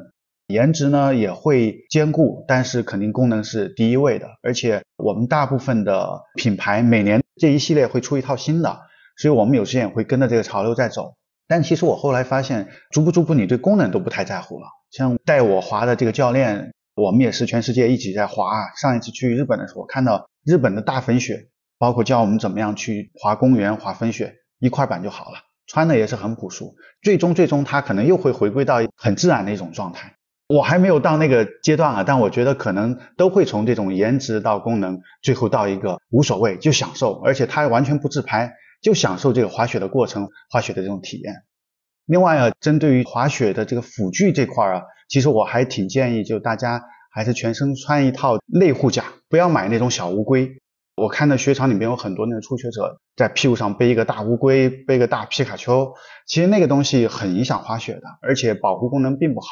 [0.48, 4.28] 颜值呢也会兼顾，但是肯定功能是第一位的。
[4.44, 8.82] 而且我们大部分的品牌每年这一系列会出一套新的，
[9.18, 11.16] 所以我们有时间也会跟着这个潮流在走。
[11.52, 14.68] 但其实我后来发现，逐步逐步，你对功能都不太在乎了。
[14.90, 18.54] 像带我滑的这个教练，我们也是全世界一起在滑。
[18.82, 26.74] 上一次去日本的时候，看到日本的大粉雪，包括教我们怎么样去滑公园、滑粉雪，一块板就好了，穿的也是很朴素。
[27.02, 30.14] 最终最终，他可能又会回归到很自然的一种状态。
[30.48, 38.54] 我还没有到那个阶段啊，但我觉得可能都会从这种颜值到功能，最后到一个无所谓就享受，而且他完全不自拍。
[38.82, 41.34] 就享受这个滑雪的过程，滑雪的这种体验。
[42.06, 50.58] 另外啊，针对于滑雪的这个辅具这块儿啊，其实我还挺建议，就大家还是全身穿一套内护甲，不要买那种小乌龟。
[50.96, 55.94] 我看到雪场里面有很多那个初学者在屁股上背一个大乌龟，背个大皮卡丘，
[56.28, 59.48] 其实那个东西很影响滑雪的，而且保护功能并不好。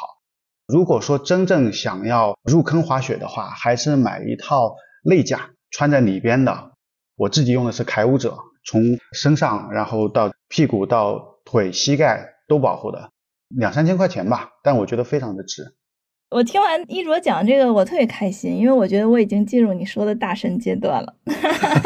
[0.66, 6.72] 如果说真正想要入坑滑雪的话，还是买一套内甲穿在里边的。
[7.16, 13.10] 我自己用的是铠武者，从身上然后到屁股到腿膝盖都保护的，
[13.48, 15.74] 两三千块钱吧，但我觉得非常的值。
[16.30, 21.12] 我听完一卓讲这个，我特别开心，因为我觉得我已经进入你说的大神阶段了。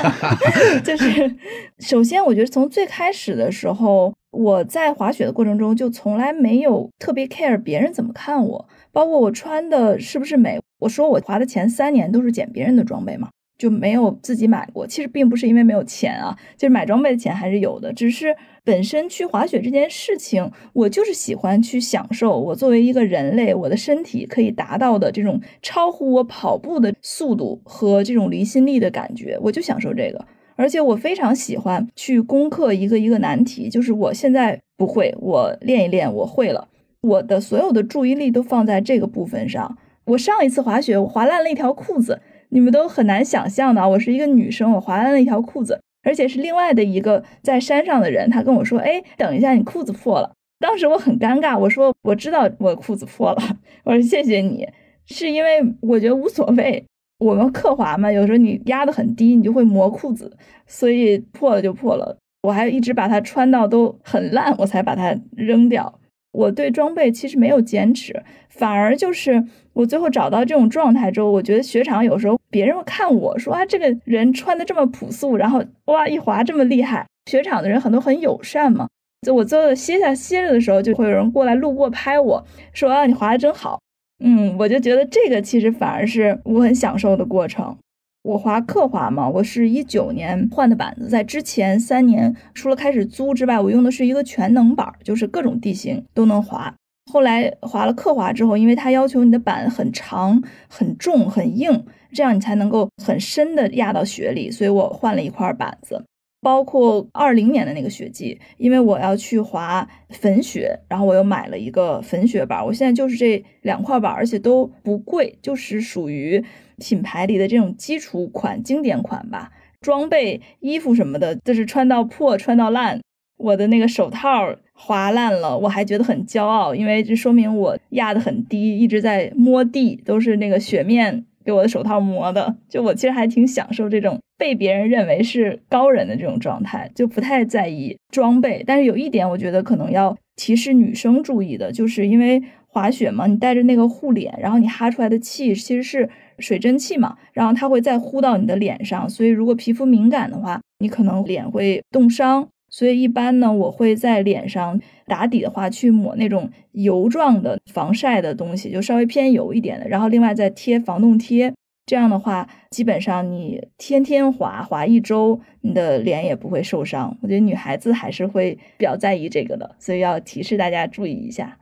[0.85, 1.35] 就是
[1.79, 10.61] 首先，我觉得从最开始的时候，我在滑雪的过程中就从来没有特别 care 别人怎么看我，包括我穿的是不是美。
[10.81, 13.31] 我说我滑的前三年都是捡别人的装备嘛。
[13.57, 22.39] 就没有自己买过，其实并不是因为没有钱啊，就是买装备的钱还是有的，只是本身去滑雪这件事情，我就是喜欢去享受。
[22.39, 30.27] 我作为一个人类，我的身体可以达到的这种超乎我跑步的速度和这种离心力的感觉，我就享受这个。
[30.57, 36.69] 而且我非常喜欢去攻克一个一个难题，就是我现在不会，我练一练，我会了。
[37.01, 39.77] 我的所有的注意力都放在这个部分上。
[40.07, 42.21] 我上一次滑雪，我滑烂了一条裤子。
[42.55, 53.43] 你们都很难想象的，我是一个女生，我滑烂了一条裤子，而且是另外的一个在山上的人，他跟我说：“哎，等一下，你裤子破了。”当时我很尴尬，我说：“我知道我裤子破了。
[53.83, 54.65] ”我说：“谢谢你。”
[55.05, 56.87] 是因为我觉得无所谓，
[57.19, 62.17] 我们刻滑嘛，有时候你压得很低，你就会磨裤子，所以破了就破了。
[62.43, 65.99] 我还一直把它穿到都很烂，我才把它扔掉。
[66.35, 69.45] 我对装备其实没有坚持，反而就是。
[69.75, 77.05] 我最后找到这种状态之后，我觉得雪场有时候别人会看我说啊，这个人穿的这么朴素，然后哇一滑这么厉害。
[77.29, 78.87] 雪场的人很多很友善嘛，
[79.27, 83.81] 就我最后歇下歇着的时候，就会有人过来路过拍我说啊，你滑的真好。
[84.25, 87.77] 嗯，我就觉得这个其实反而是我很享受的过程。
[88.25, 96.75] 我滑刻滑嘛，我是一九年换的板子，在之前三年除了开始租之外，我用的是一个全能板，就是各种地形都能滑。
[97.13, 101.85] 后来滑了刻滑之后，因为它要求你的板很长、很重、很硬，
[102.15, 106.03] 这样你才能够很深的压到雪里，所以我换了一块板子。
[106.45, 112.65] 包括二零年的那个雪季，因为我要去滑粉雪，然后我又买了一个粉雪板。
[112.65, 116.45] 我现在就是这两块板，而且都不贵，就是属于
[116.79, 119.51] 品牌里的这种基础款、经典款吧。
[119.81, 123.01] 装备、衣服什么的，就是穿到破、穿到烂。
[123.37, 132.57] 我的那个手套划烂了，我还觉得很骄傲，因为这说明我压得很低，一直在摸地，都是那个雪面给我的手套磨的。
[132.69, 138.63] 就我其实还挺享受这种被别人认为是高人的这种状态，就不太在意装备。
[138.67, 152.49] 但是有一点，我觉得可能要提示女生注意的，就是因为滑雪嘛，你带着那个护脸，然后你哈出来的气其实是水蒸气嘛，然后它会再呼到你的脸上，所以如果皮肤敏感的话，你可能脸会冻伤。
[152.77, 159.87] 所以一般呢，我会在脸上打底的话，去抹那种油状的防晒的东西，就稍微偏油一点的。
[159.89, 161.55] 然后另外再贴防冻贴，
[161.87, 167.17] 这样的话，基本上你天天滑滑一周，你的脸也不会受伤。
[167.23, 171.57] 我觉得女孩子还是会比较在意这个的，所以要提示大家注意一下。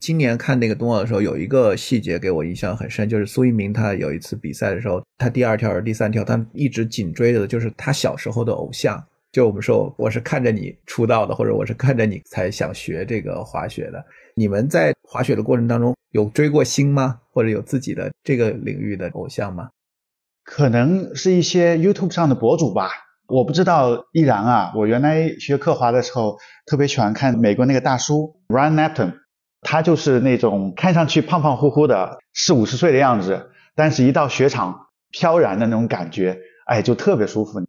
[0.00, 9.02] 今年看那个冬奥的时候，有一个细节给我印象很深，就是苏一鸣他有一次比赛的时候，他第二跳是、第三跳，他一直紧追着的就是他小时候的偶像。
[9.32, 14.04] 就我们说，我是看着你出道的，或者我是看着你才想学这个滑雪的。
[14.34, 17.18] 你们在滑雪的过程当中有追过星吗？
[17.32, 19.70] 或者有自己的这个领域的偶像吗？
[20.44, 22.90] 可能是一些 YouTube 上的博主吧。
[23.26, 24.72] 我不知道依然啊。
[24.76, 29.14] 我原来学刻滑的时候，特别喜欢看美国那个大叔 Ryan Neptune，
[29.62, 37.62] 他就是那种看上去胖胖乎乎的，四五十岁的样子，但是一到雪场飘然的那种感觉，哎，就特别舒服。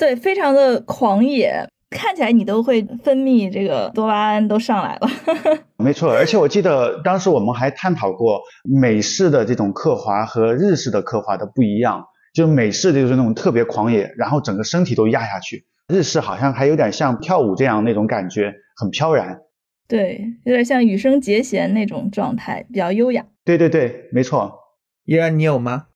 [0.00, 5.08] 对，非常的狂野，看起来你都会分泌这个多巴胺都上来了。
[5.76, 12.06] 没错，而且我记得当时我们还探讨过美式的这种刻滑和日式的刻滑的不一样。
[12.32, 19.40] 就美式的就是那种特别狂野，然后整个身体都压下去；日式好像还有点像跳舞这样那种感觉，很飘然。
[19.86, 23.26] 对，有点像羽生结弦那种状态，比较优雅。
[23.44, 24.60] 对对对，没错。
[25.04, 25.88] 依然，你有吗？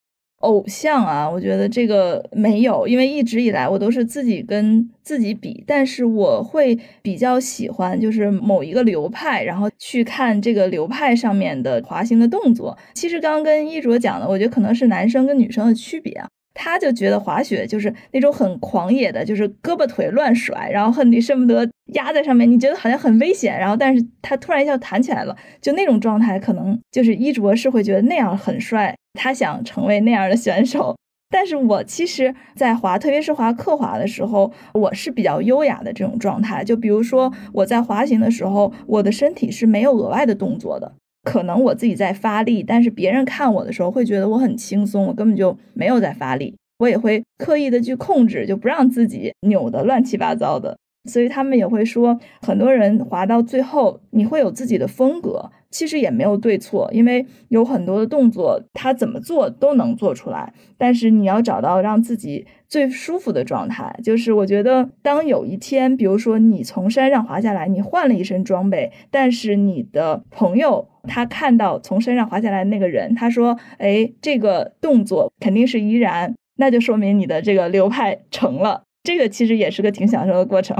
[0.45, 12.77] 偶像啊，我觉得这个没有，因为一直以来我都是自己跟自己比，但是我会比较喜欢就是某一个流派，然后去看这个流派上面的滑行的动作。
[12.93, 16.29] 其实刚刚跟衣卓讲的，我觉得可能是男生跟女生的区别啊。
[16.55, 30.97] 他就觉得滑雪就是那种很狂野的，就是胳膊腿乱甩，然后恨你恨不得压在上面，你觉得好像很危险，然后但是他突然一下弹起来了，就那种状态，可能就是衣着是会觉得那样很帅，他想成为那样的选手。
[31.31, 36.63] 但是我其实，在滑，特别是滑刻滑的时候，我是比较优雅的这种状态。
[36.63, 40.95] 就比如说我在滑行的时候，我的身体是没有额外的动作的，
[41.25, 46.55] 可能我自己在发力，但是别人看我的时候会觉得我很轻松，我根本就没有在发力。
[46.79, 50.77] 我也会刻意的去控制，就不让自己扭得乱七八糟的。
[51.05, 55.51] 所以他们也会说，很多人滑到最后，你会有自己的风格。
[55.71, 60.53] 其实也没有对错，因为有很多的动作，他怎么做都能做出来。
[60.79, 63.99] 但是你要找到让自己最舒服的状态。
[64.05, 80.77] 就是我觉得，当有一天，比如说你从山上滑下来，你换了一身装备，但是你的朋友他看到从山上滑下来那个人，他说：“哎，这个动作肯定是依然，那就说明你的这个流派成了。”这个其实也是个挺享受的过程。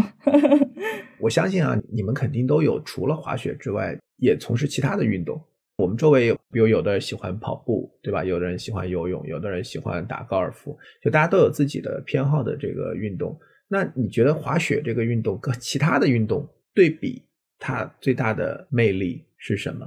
[1.21, 3.97] 我相信啊，你们肯定都有除了滑雪之外。
[4.19, 5.43] 也从事其他的运动。
[5.77, 8.25] 我们周围有，比如有的人喜欢跑步，对吧？
[8.25, 13.37] 有的人喜欢游泳，有的人喜欢打高尔夫，就大家都有自己的偏好的这个运动。
[13.67, 17.25] 那你觉得滑雪这个运动跟其他的运动对比，
[17.59, 19.85] 它最大的魅力是什么？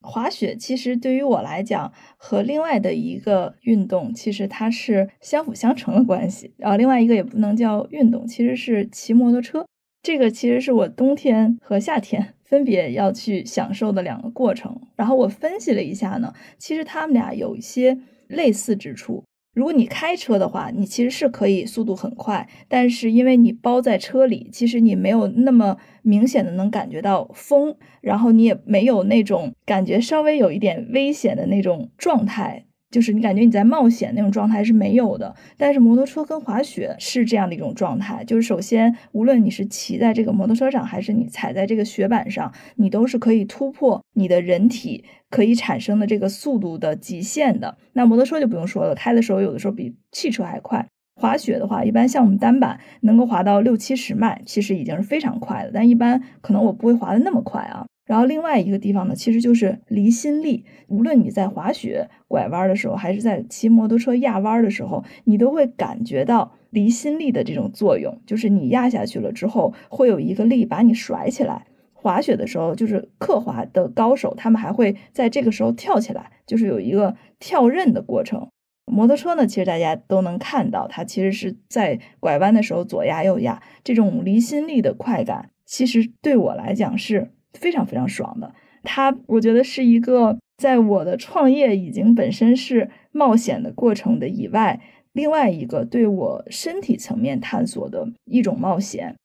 [0.00, 6.54] 滑雪其实对于我来讲，和另外的一个运动其实它是相辅相成的关系。
[6.56, 9.66] 然后另外一个也不能叫运动，其实是骑摩托车。
[10.02, 12.34] 这个其实是我冬天和夏天。
[12.48, 19.22] 分别要去享受的两个过程，然后我分析了一下呢，其实他们俩有一些类似之处。
[19.58, 32.66] 如果你开车的话，你其实是可以速度很快，但是因为你包在车里，其实你没有那么明显的能感觉到风，然后你也没有那种感觉稍微有一点危险的那种状态。
[32.90, 38.24] 就是你感觉你在冒险那种状态是没有的，但是摩托车跟滑雪是这样的一种状态。
[38.24, 47.76] 就是首先，无论你是骑在这个摩托车上，还是你踩在这个雪板上，你都是可以突破你的人体可以产生的这个速度的极限的。
[47.92, 50.86] 那摩托车就不用说了，开的时候有的时候比汽车还快。
[51.20, 55.72] 滑雪的话，一般像我们单板能够滑到六七十迈，其实已经是非常快的。
[55.74, 57.84] 但一般可能我不会滑的那么快啊。
[58.08, 60.64] 然后另外一个地方呢，其实就是离心力。
[60.86, 68.18] 无论你在滑雪拐弯的时候，还是在骑摩托车压弯的时候，你都会感觉到离心力的这种作用。
[68.24, 71.66] 就是你压下去了之后，会有一个力把你甩起来。
[71.92, 78.48] 滑雪的时候，就是刻滑的高手，他们还会在这个时候跳起来，就是有一个跳刃的过程。
[78.90, 87.32] 摩托车呢，其实大家都能看到，它其实是在拐弯的时候左压右压，这种离心力的快感，其实对我来讲是。
[87.60, 94.80] 非常非常爽的，它我觉得是一个在我的创业已经本身是冒险的过程的以外，
[95.12, 99.16] 另外一个对我身体层面探索的一种冒险。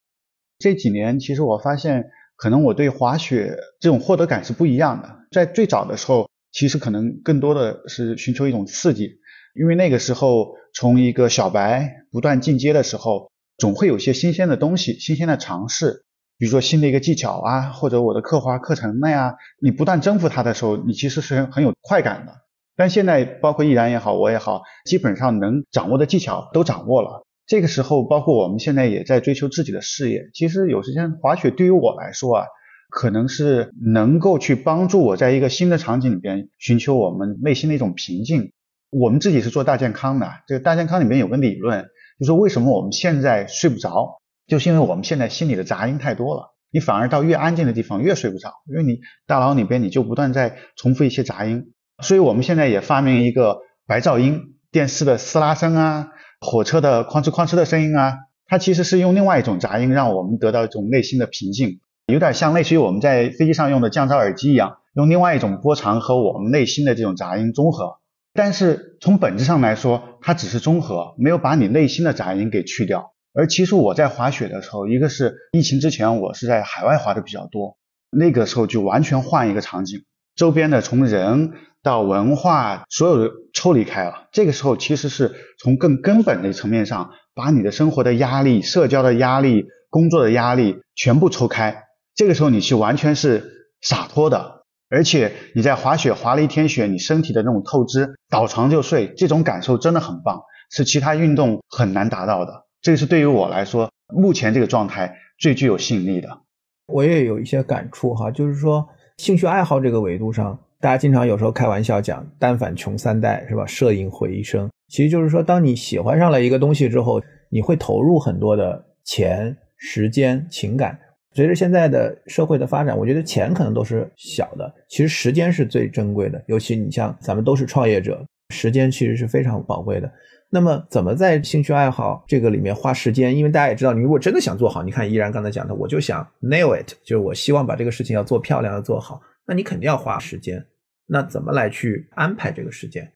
[0.59, 2.05] 这几年其实我发现，
[2.35, 5.19] 可能我对滑雪这种获得感是不一样的。
[5.31, 9.19] 在最早的时候，其实可能更多的是寻求一种刺激，
[9.55, 16.05] 因为那个时候从一个小白不断进阶的时候，总会有些新鲜的东西、新鲜的尝试。
[16.37, 22.33] 比如说新的一个技巧啊，或者我的刻画课程那呀，你不断征服它的时候，你其实是很有快感的。
[22.75, 27.23] 但现在包括易然也好，我也好，基本上能掌握的技巧都掌握了。
[27.45, 30.29] 这个时候，包括我们现在也在追求自己的事业。
[30.33, 32.45] 其实有时间滑雪对于我来说啊，
[32.89, 38.51] 可能是能够去帮助我在一个新的场景里边寻求我们内心的一种平静。
[38.89, 41.85] 我们自己是做大健康的，这个大健康里面有个理论，
[42.19, 44.21] 就说为什么我们现在睡不着。
[44.47, 51.73] 就是因为我们现在心里的杂音太多了，你反而到越安静的地方越睡不着，因为你大脑里边你就不断在重复一些杂音。
[52.01, 56.09] 所以我们现在也发明一个白噪音，电视的嘶拉声啊，
[56.41, 67.99] 火车的哐哧哐哧的声音啊，它其实是用另外一种杂音让我们得到一种内心的平静，有点像类似于我们在飞机上用的降噪耳机一样，用另外一种波长和我们内心的这种杂音综合。
[68.33, 73.12] 但是从本质上来说，它只是综合，没有把你内心的杂音给去掉。
[73.33, 77.77] 而其实我在滑雪的时候，一个是疫情之前，我是在海外滑的比较多，
[78.11, 80.03] 那个时候就完全换一个场景，
[80.35, 84.27] 周边的从人到文化，所有的抽离开了。
[84.31, 91.85] 这个时候其实是从更根本的层面上，把你的生活的压力、社交的压力、工作的压力全部抽开。
[92.13, 102.62] 这个时候你是完全是洒脱的，而且你在滑雪滑了一天雪，你身体的那种透支，倒床就睡，这种感受真的很棒，是其他运动很难达到的。
[102.83, 106.41] 这个是对于我来说，目前这个状态最具有吸引力的。
[106.87, 113.65] 我也有一些感触哈，就是说兴趣爱好这个维度上，大家经常有时候开玩笑讲“单反穷三代”是吧？
[113.65, 120.99] 摄影毁一生，其实就是说，当你喜欢上了一个东西之后，你会投入很多的钱、时间、情感。
[121.31, 126.43] 随着现在的社会的发展，我觉得钱可能都是小的，其实时间是最珍贵的。
[126.47, 130.11] 尤其你像咱们都是创业者，时间其实是非常宝贵的。
[130.53, 133.35] 那么怎么在兴趣爱好这个里面花时间？
[133.35, 140.63] 因为大家也知道，你如果真的想做好，你看依然刚才讲的，我就想 nail it，就是我希望把这个事情要做漂亮，要做好，那你肯定要花时间。
[141.07, 143.11] 那怎么来去安排这个时间？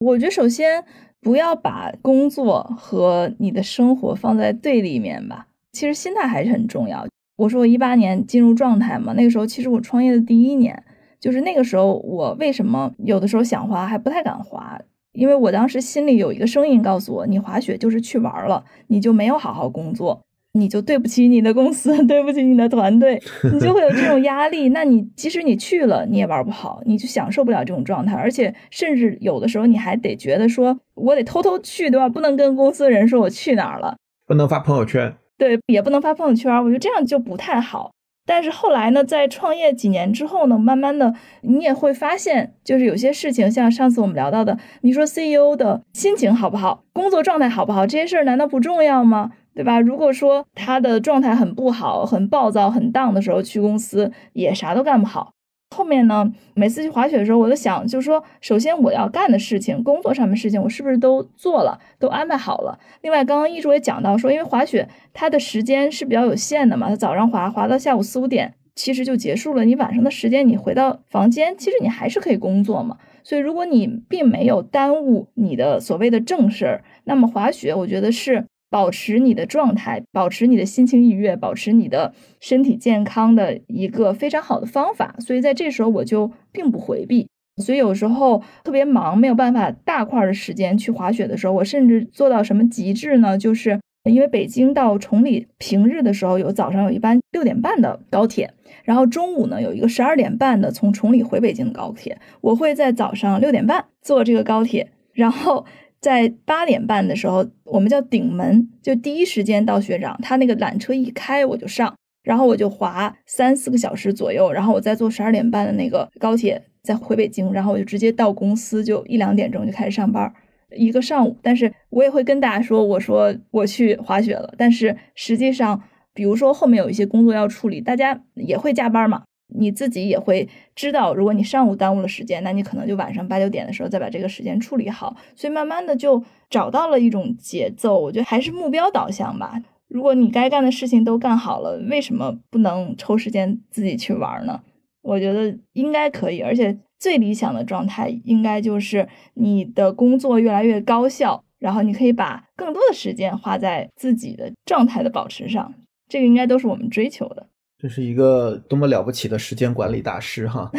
[0.00, 0.84] 我觉得首先
[1.20, 5.46] 不要把工作和你的生活放在对立面吧。
[5.70, 7.06] 其实心态还是很重要。
[7.36, 10.82] 我说我一八年进入状态嘛，那个时候其实我创业的第一年，
[11.20, 14.76] 就是那个时候我为什么有的时候想滑还不太敢滑。
[15.12, 23.20] 因为我当时心里有一个声音告诉我，你滑雪就是去玩了，你就没有好好工作，你就对不起你的公司， 对不起你的团队，
[23.52, 24.70] 你就会有这种压力。
[24.70, 32.08] 那你即使你去了，你也玩不好，你就享受不了这种状态，而且甚至有的时候你还得觉得说，我得偷偷去，对吧？
[32.08, 33.96] 不能跟公司的人说我去哪儿了，
[34.26, 36.54] 不能发朋友圈，对，也不能发朋友圈。
[36.62, 37.92] 我觉得这样就不太好。
[38.24, 49.32] 但是后来呢，在创业几年之后呢，慢慢的你也会发现，就是有些事情，像上次我们聊到的，你说 CEO 的心情好不好，工作状态好不好，这些事儿难道不重要吗？
[49.54, 49.80] 对吧？
[49.80, 55.32] 如果说他的状态很不好、很暴躁、很荡的时候去公司，也啥都干不好。
[55.72, 62.78] 后面呢，每次去滑雪的时候，我都想，就是说，首先我要干的事情，工作上面事情，我是不是都做了，都安排好了？
[63.00, 69.64] 另外，刚刚一竹也讲到说，因为滑雪它的时间是比较有限的嘛，它早上滑滑到下午四五点，其实就结束了。
[69.64, 72.98] 你晚上的时间，你回到房间，其实你还是可以工作嘛。
[73.24, 78.44] 所以，如果你并没有耽误你的所谓的正事儿，那么滑雪，我觉得是。
[78.72, 85.14] 保持你的状态，保持你的心情愉悦，保持你的身体健康的一个非常好的方法。
[85.18, 87.28] 所以在这时候我就并不回避。
[87.62, 93.36] 所以有时候特别忙，没有办法大块的时间去滑雪的时候，我甚至做到什么极致呢？
[93.36, 93.78] 就是
[94.10, 98.54] 因为北京到崇礼平日的时候有早上有一班六点半的高铁，
[98.84, 105.66] 然后中午呢有一个十二点半的从崇礼回北京的高铁，我会在早上六点半坐这个高铁，然后。
[106.02, 111.94] 在八点半的时候，我们叫顶门，就第一时间到学长，他那个缆车一开我就上，
[112.24, 120.30] 然后我就滑三四个小时左右，然后我再坐十二点半的那个高铁再回北京，然后我就直接到公司，就一两点钟就开始上班，
[120.76, 121.36] 一个上午。
[121.40, 125.80] 但是我也会跟大家说，我说我去滑雪了，但是实际上，
[126.12, 129.22] 比如说后面有一些工作要处理，大家也会加班嘛。
[129.54, 135.16] 你自己也会知道，如果你上午耽误了时间，那你可能就晚上八九点的时候再把这个时间处理好。
[135.34, 137.98] 所以慢慢的就找到了一种节奏。
[137.98, 139.60] 我觉得还是目标导向吧。
[139.88, 144.62] 如果你该干的事情都干好了，为什么不能抽时间自己去玩呢？
[145.02, 146.40] 我觉得应该可以。
[146.40, 155.74] 而且最理想的状态应该就是你的工作越来越高效，然后你可以把更多的时间花在自己的状态的保持上。
[156.08, 157.48] 这个应该都是我们追求的。
[157.82, 160.70] 这是一个多么了不起的时间管理大师哈！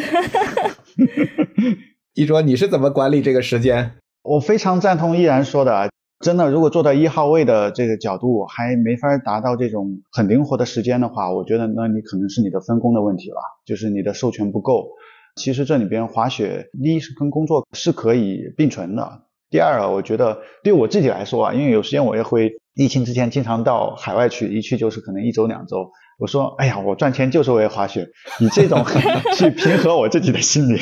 [2.16, 3.96] 一卓，你是怎么管理这个时间？
[4.22, 5.90] 我非常赞同依然说的，
[6.24, 13.36] 真的，如果做到一号位的这个角度还没法达到这种很灵活的时间的话，我觉得那你可能是你的分工的问题了，
[13.66, 14.88] 就是你的授权不够。
[15.36, 25.90] 其实这里边滑雪，第一是跟工作是可以并存的，第二啊，我觉得对我自己来说啊，因为有时间我也会疫情之前经常到海外去，一去就是可能一周两周。
[26.24, 28.08] 我说，哎呀，我赚钱就是为了滑雪，
[28.40, 28.82] 以这种
[29.36, 30.80] 去平和我自己的心理。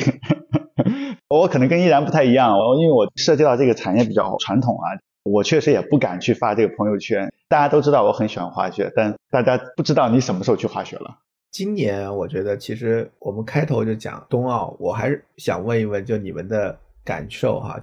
[1.28, 4.86] 我可能跟依然不太一样，我因为我涉及到这个产业比较传统啊，
[5.24, 7.32] 我确实也不敢去发这个朋友圈。
[7.48, 11.18] 大家都知道我很喜欢滑雪，但大家不知道你什么时候去滑雪了。
[11.50, 17.80] 今年我觉得其实我们开头就讲冬奥，我还是想问一问，就你们的感受哈。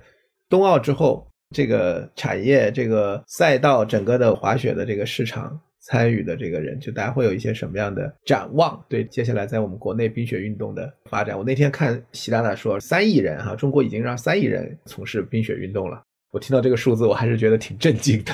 [0.48, 5.60] 冬奥之后，这个产业、这个赛道、整个的滑雪的这个市场。
[5.90, 8.80] 参与的这个人，就大家会有一些什么样的展望？
[8.88, 16.00] 对接下来在我们国内冰雪运动的发展，我那天看习大大说，三亿人哈，中国已经让三亿人从事冰雪运动了。
[16.32, 18.34] 我听到这个数字，我还是觉得挺震惊的。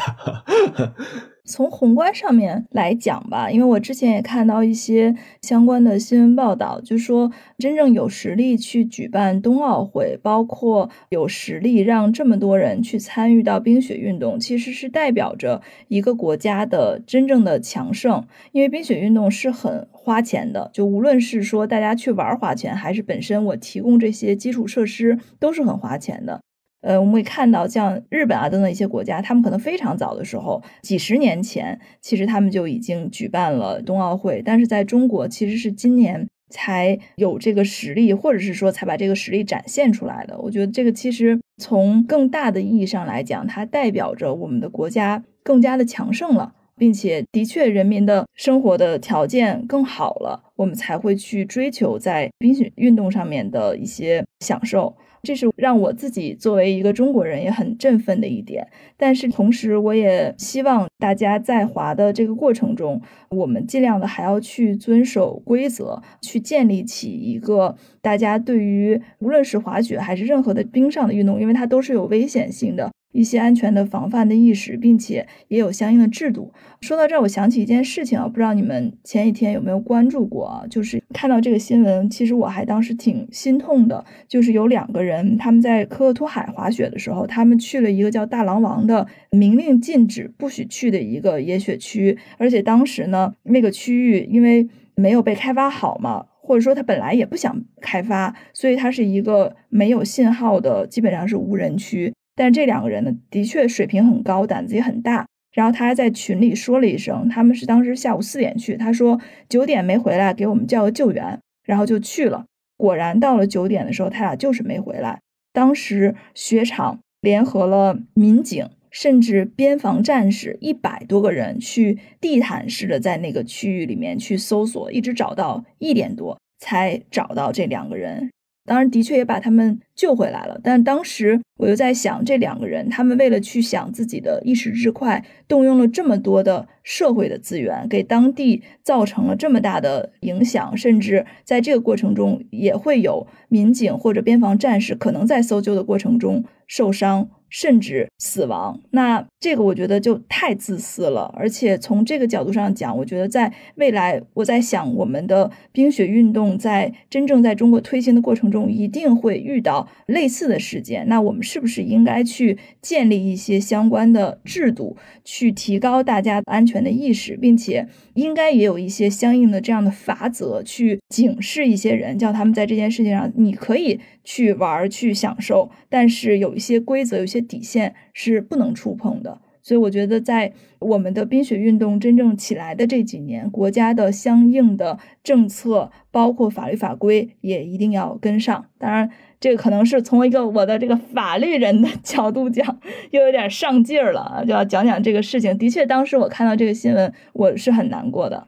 [1.46, 18.26] 从宏观上面来讲吧，因为我之前也看到一些相关的新闻报道，就说真正有实力去举办冬奥会，包括有实力让这么多人去参与到冰雪运动，其实是代表着一个国家的真正的强盛。
[18.52, 26.42] 因为冰雪运动是很花钱的，就无论是说大家去玩花钱，还是本身我提供这些基础设施，都是很花钱的。
[26.86, 34.40] 呃，我们会看到像日本啊等等一些国家，他们可能非常早的时候，几十年前，其实他们就已经举办了冬奥会。
[34.46, 40.38] 但是在中国，其实是今年才有这个实力，或者是说才把这个实力展现出来的。
[40.38, 54.96] 我觉得这个其实从更大的意义上来讲，它代表着我们的国家更加的强盛了，并且的确人民的生活的条件更好了，我们才会去追求在冰雪运动上面的一些享受。
[55.26, 58.68] 这是让我自己作为一个中国人也很振奋的一点。
[58.96, 72.92] 但是同时，我也希望大家在滑的这个过程中，我们尽量的还要去遵守规则，去建立起一个大家对于无论是滑雪还是任何的冰上的运动，因为它都是有危险性的。
[73.16, 76.52] 一些安全的防范的意识，并且也有相应的制度。
[76.82, 80.64] 说到这儿，我想起一件事情啊，不知道你们前几天有没有关注过啊？
[80.70, 84.04] 就是看到这个新闻，其实我还当时挺心痛的。
[84.28, 102.14] 就是有两个人，他们在科克图海滑雪的时候，他们去了一个叫大狼王的明令禁止不许去的一个野雪区，而且当时呢，那个区域因为没有被开发好嘛，或者说他本来也不想开发，所以它是一个没有信号的，基本上是无人区。
[102.36, 105.26] 但这两个人呢，的确水平很高，胆子也很大。
[105.54, 112.46] 然后他还在群里说了一声，他们是当时下午四点去，他说九点没回来，给我们叫个救援，然后就去了。
[112.78, 115.22] 果然到了九点的时候，他俩就是没回来。
[115.54, 128.30] 当时雪场联合了民警，甚至边防战士一百多个人，去地毯式的在那个区域里面去搜索，一直找到一点多才找到这两个人。
[128.66, 130.60] 当然，的确也把他们救回来了。
[130.64, 147.30] 但当时我又在想，这两个人，他们为了去想自己的一时之快，动用了这么多的社会的资源，给当地造成了这么大的影响，甚至在这个过程中，也会有民警或者边防战士可能在搜救的过程中受伤。
[147.48, 151.34] 甚至死亡，那这个我觉得就太自私了。
[151.38, 161.08] 而且从这个角度上讲，我觉得在未来，我在想我们的冰雪运动在真正在中国推行的过程中，一定会遇到类似的事件。
[161.08, 164.98] 那我们是不是应该去建立一些相关的制度，
[165.36, 177.46] 去提高大家安全的意识，并且应该也有一些相应的这样的法则，去警示一些人，叫他们在这件事情上，你可以去玩去享受，但是有一些规则，有些。
[177.48, 188.66] 底线是不能触碰的，所以我觉得在我们的冰雪运动真正起来的这几年，国家的相应的政策，包括法律法规，也一定要跟上。
[188.80, 189.12] 当然，
[189.46, 192.80] 这个可能是从一个我的这个法律人的 角度讲，
[193.12, 195.56] 又有点上劲儿了，就要讲讲这个事情。
[195.56, 198.48] 的确，当时我看到这个新闻，我是很难过的。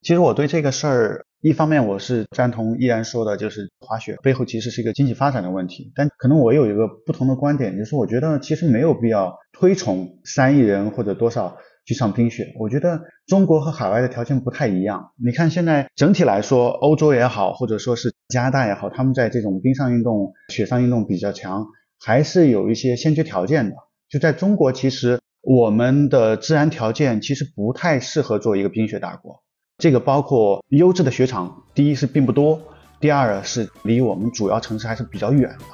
[0.00, 1.26] 其实我对这个事儿。
[1.42, 12.46] 一方面我是赞同依然说的，就是滑雪背后其实是一个经济发展的问题，但可能我有一个不同的观点，就是我觉得其实没有必要推崇三亿人或者多少去上冰雪。
[12.60, 15.10] 我觉得中国和海外的条件不太一样。
[15.20, 21.66] 你看现在整体来说，欧洲也好，或者说是加拿大也好，他们在这种冰上运动、雪上运动比较强，
[22.00, 23.76] 还是有一些先决条件的。
[24.08, 29.42] 就在中国，其实我们的自然条件其实不太适合做一个冰雪大国。
[29.78, 32.60] 这个包括优质的雪场，第一是并不多，
[33.00, 35.64] 第二是离我们主要城市还是比较远的。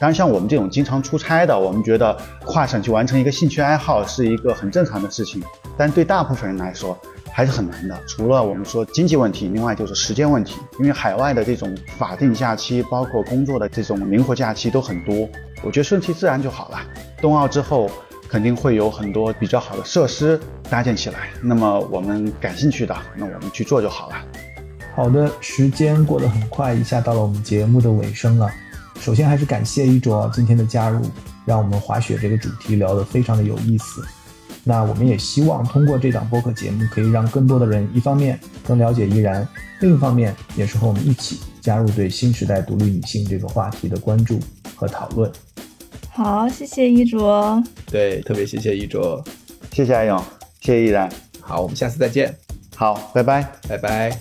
[0.00, 5.42] 当然，像我们这种经常出差的，我们觉得跨省去完成一个兴趣爱好是一个很正常的事情。
[5.76, 6.98] 但对大部分人来说
[7.34, 8.00] 还是很难的。
[8.06, 10.56] 除了我们说经济问题，另外就是时间问题。
[10.78, 15.28] 因为海外的这种法定假期，包括工作的这种灵活假期都很多。
[15.62, 16.78] 我觉得顺其自然就好了。
[17.20, 17.90] 冬奥之后。
[18.26, 24.16] 肯定会有很多比较好的设施搭建起来，那么我们感兴趣的，那我们去做就好了。
[24.96, 28.50] 好的，时间过得很快，一下到了我们节目的尾声了。
[28.98, 31.00] 首先还是感谢一卓今天的加入，
[31.44, 34.04] 让我们滑雪这个主题聊得非常的有意思。
[34.64, 39.46] 那我们也希望通过这档播客节目，可以让更多的人一方面更了解依然，
[39.80, 44.40] 另一方面也是和我们一起加入对新时代独立女性这个话题的关注
[44.74, 45.30] 和讨论。
[46.10, 47.62] 好，谢谢一卓。
[47.86, 49.22] 对，特别谢谢一卓，
[49.70, 50.18] 谢谢阿勇，
[50.60, 51.10] 谢谢依然。
[51.40, 52.34] 好，我们下次再见。
[52.74, 54.18] 好，拜拜，拜拜。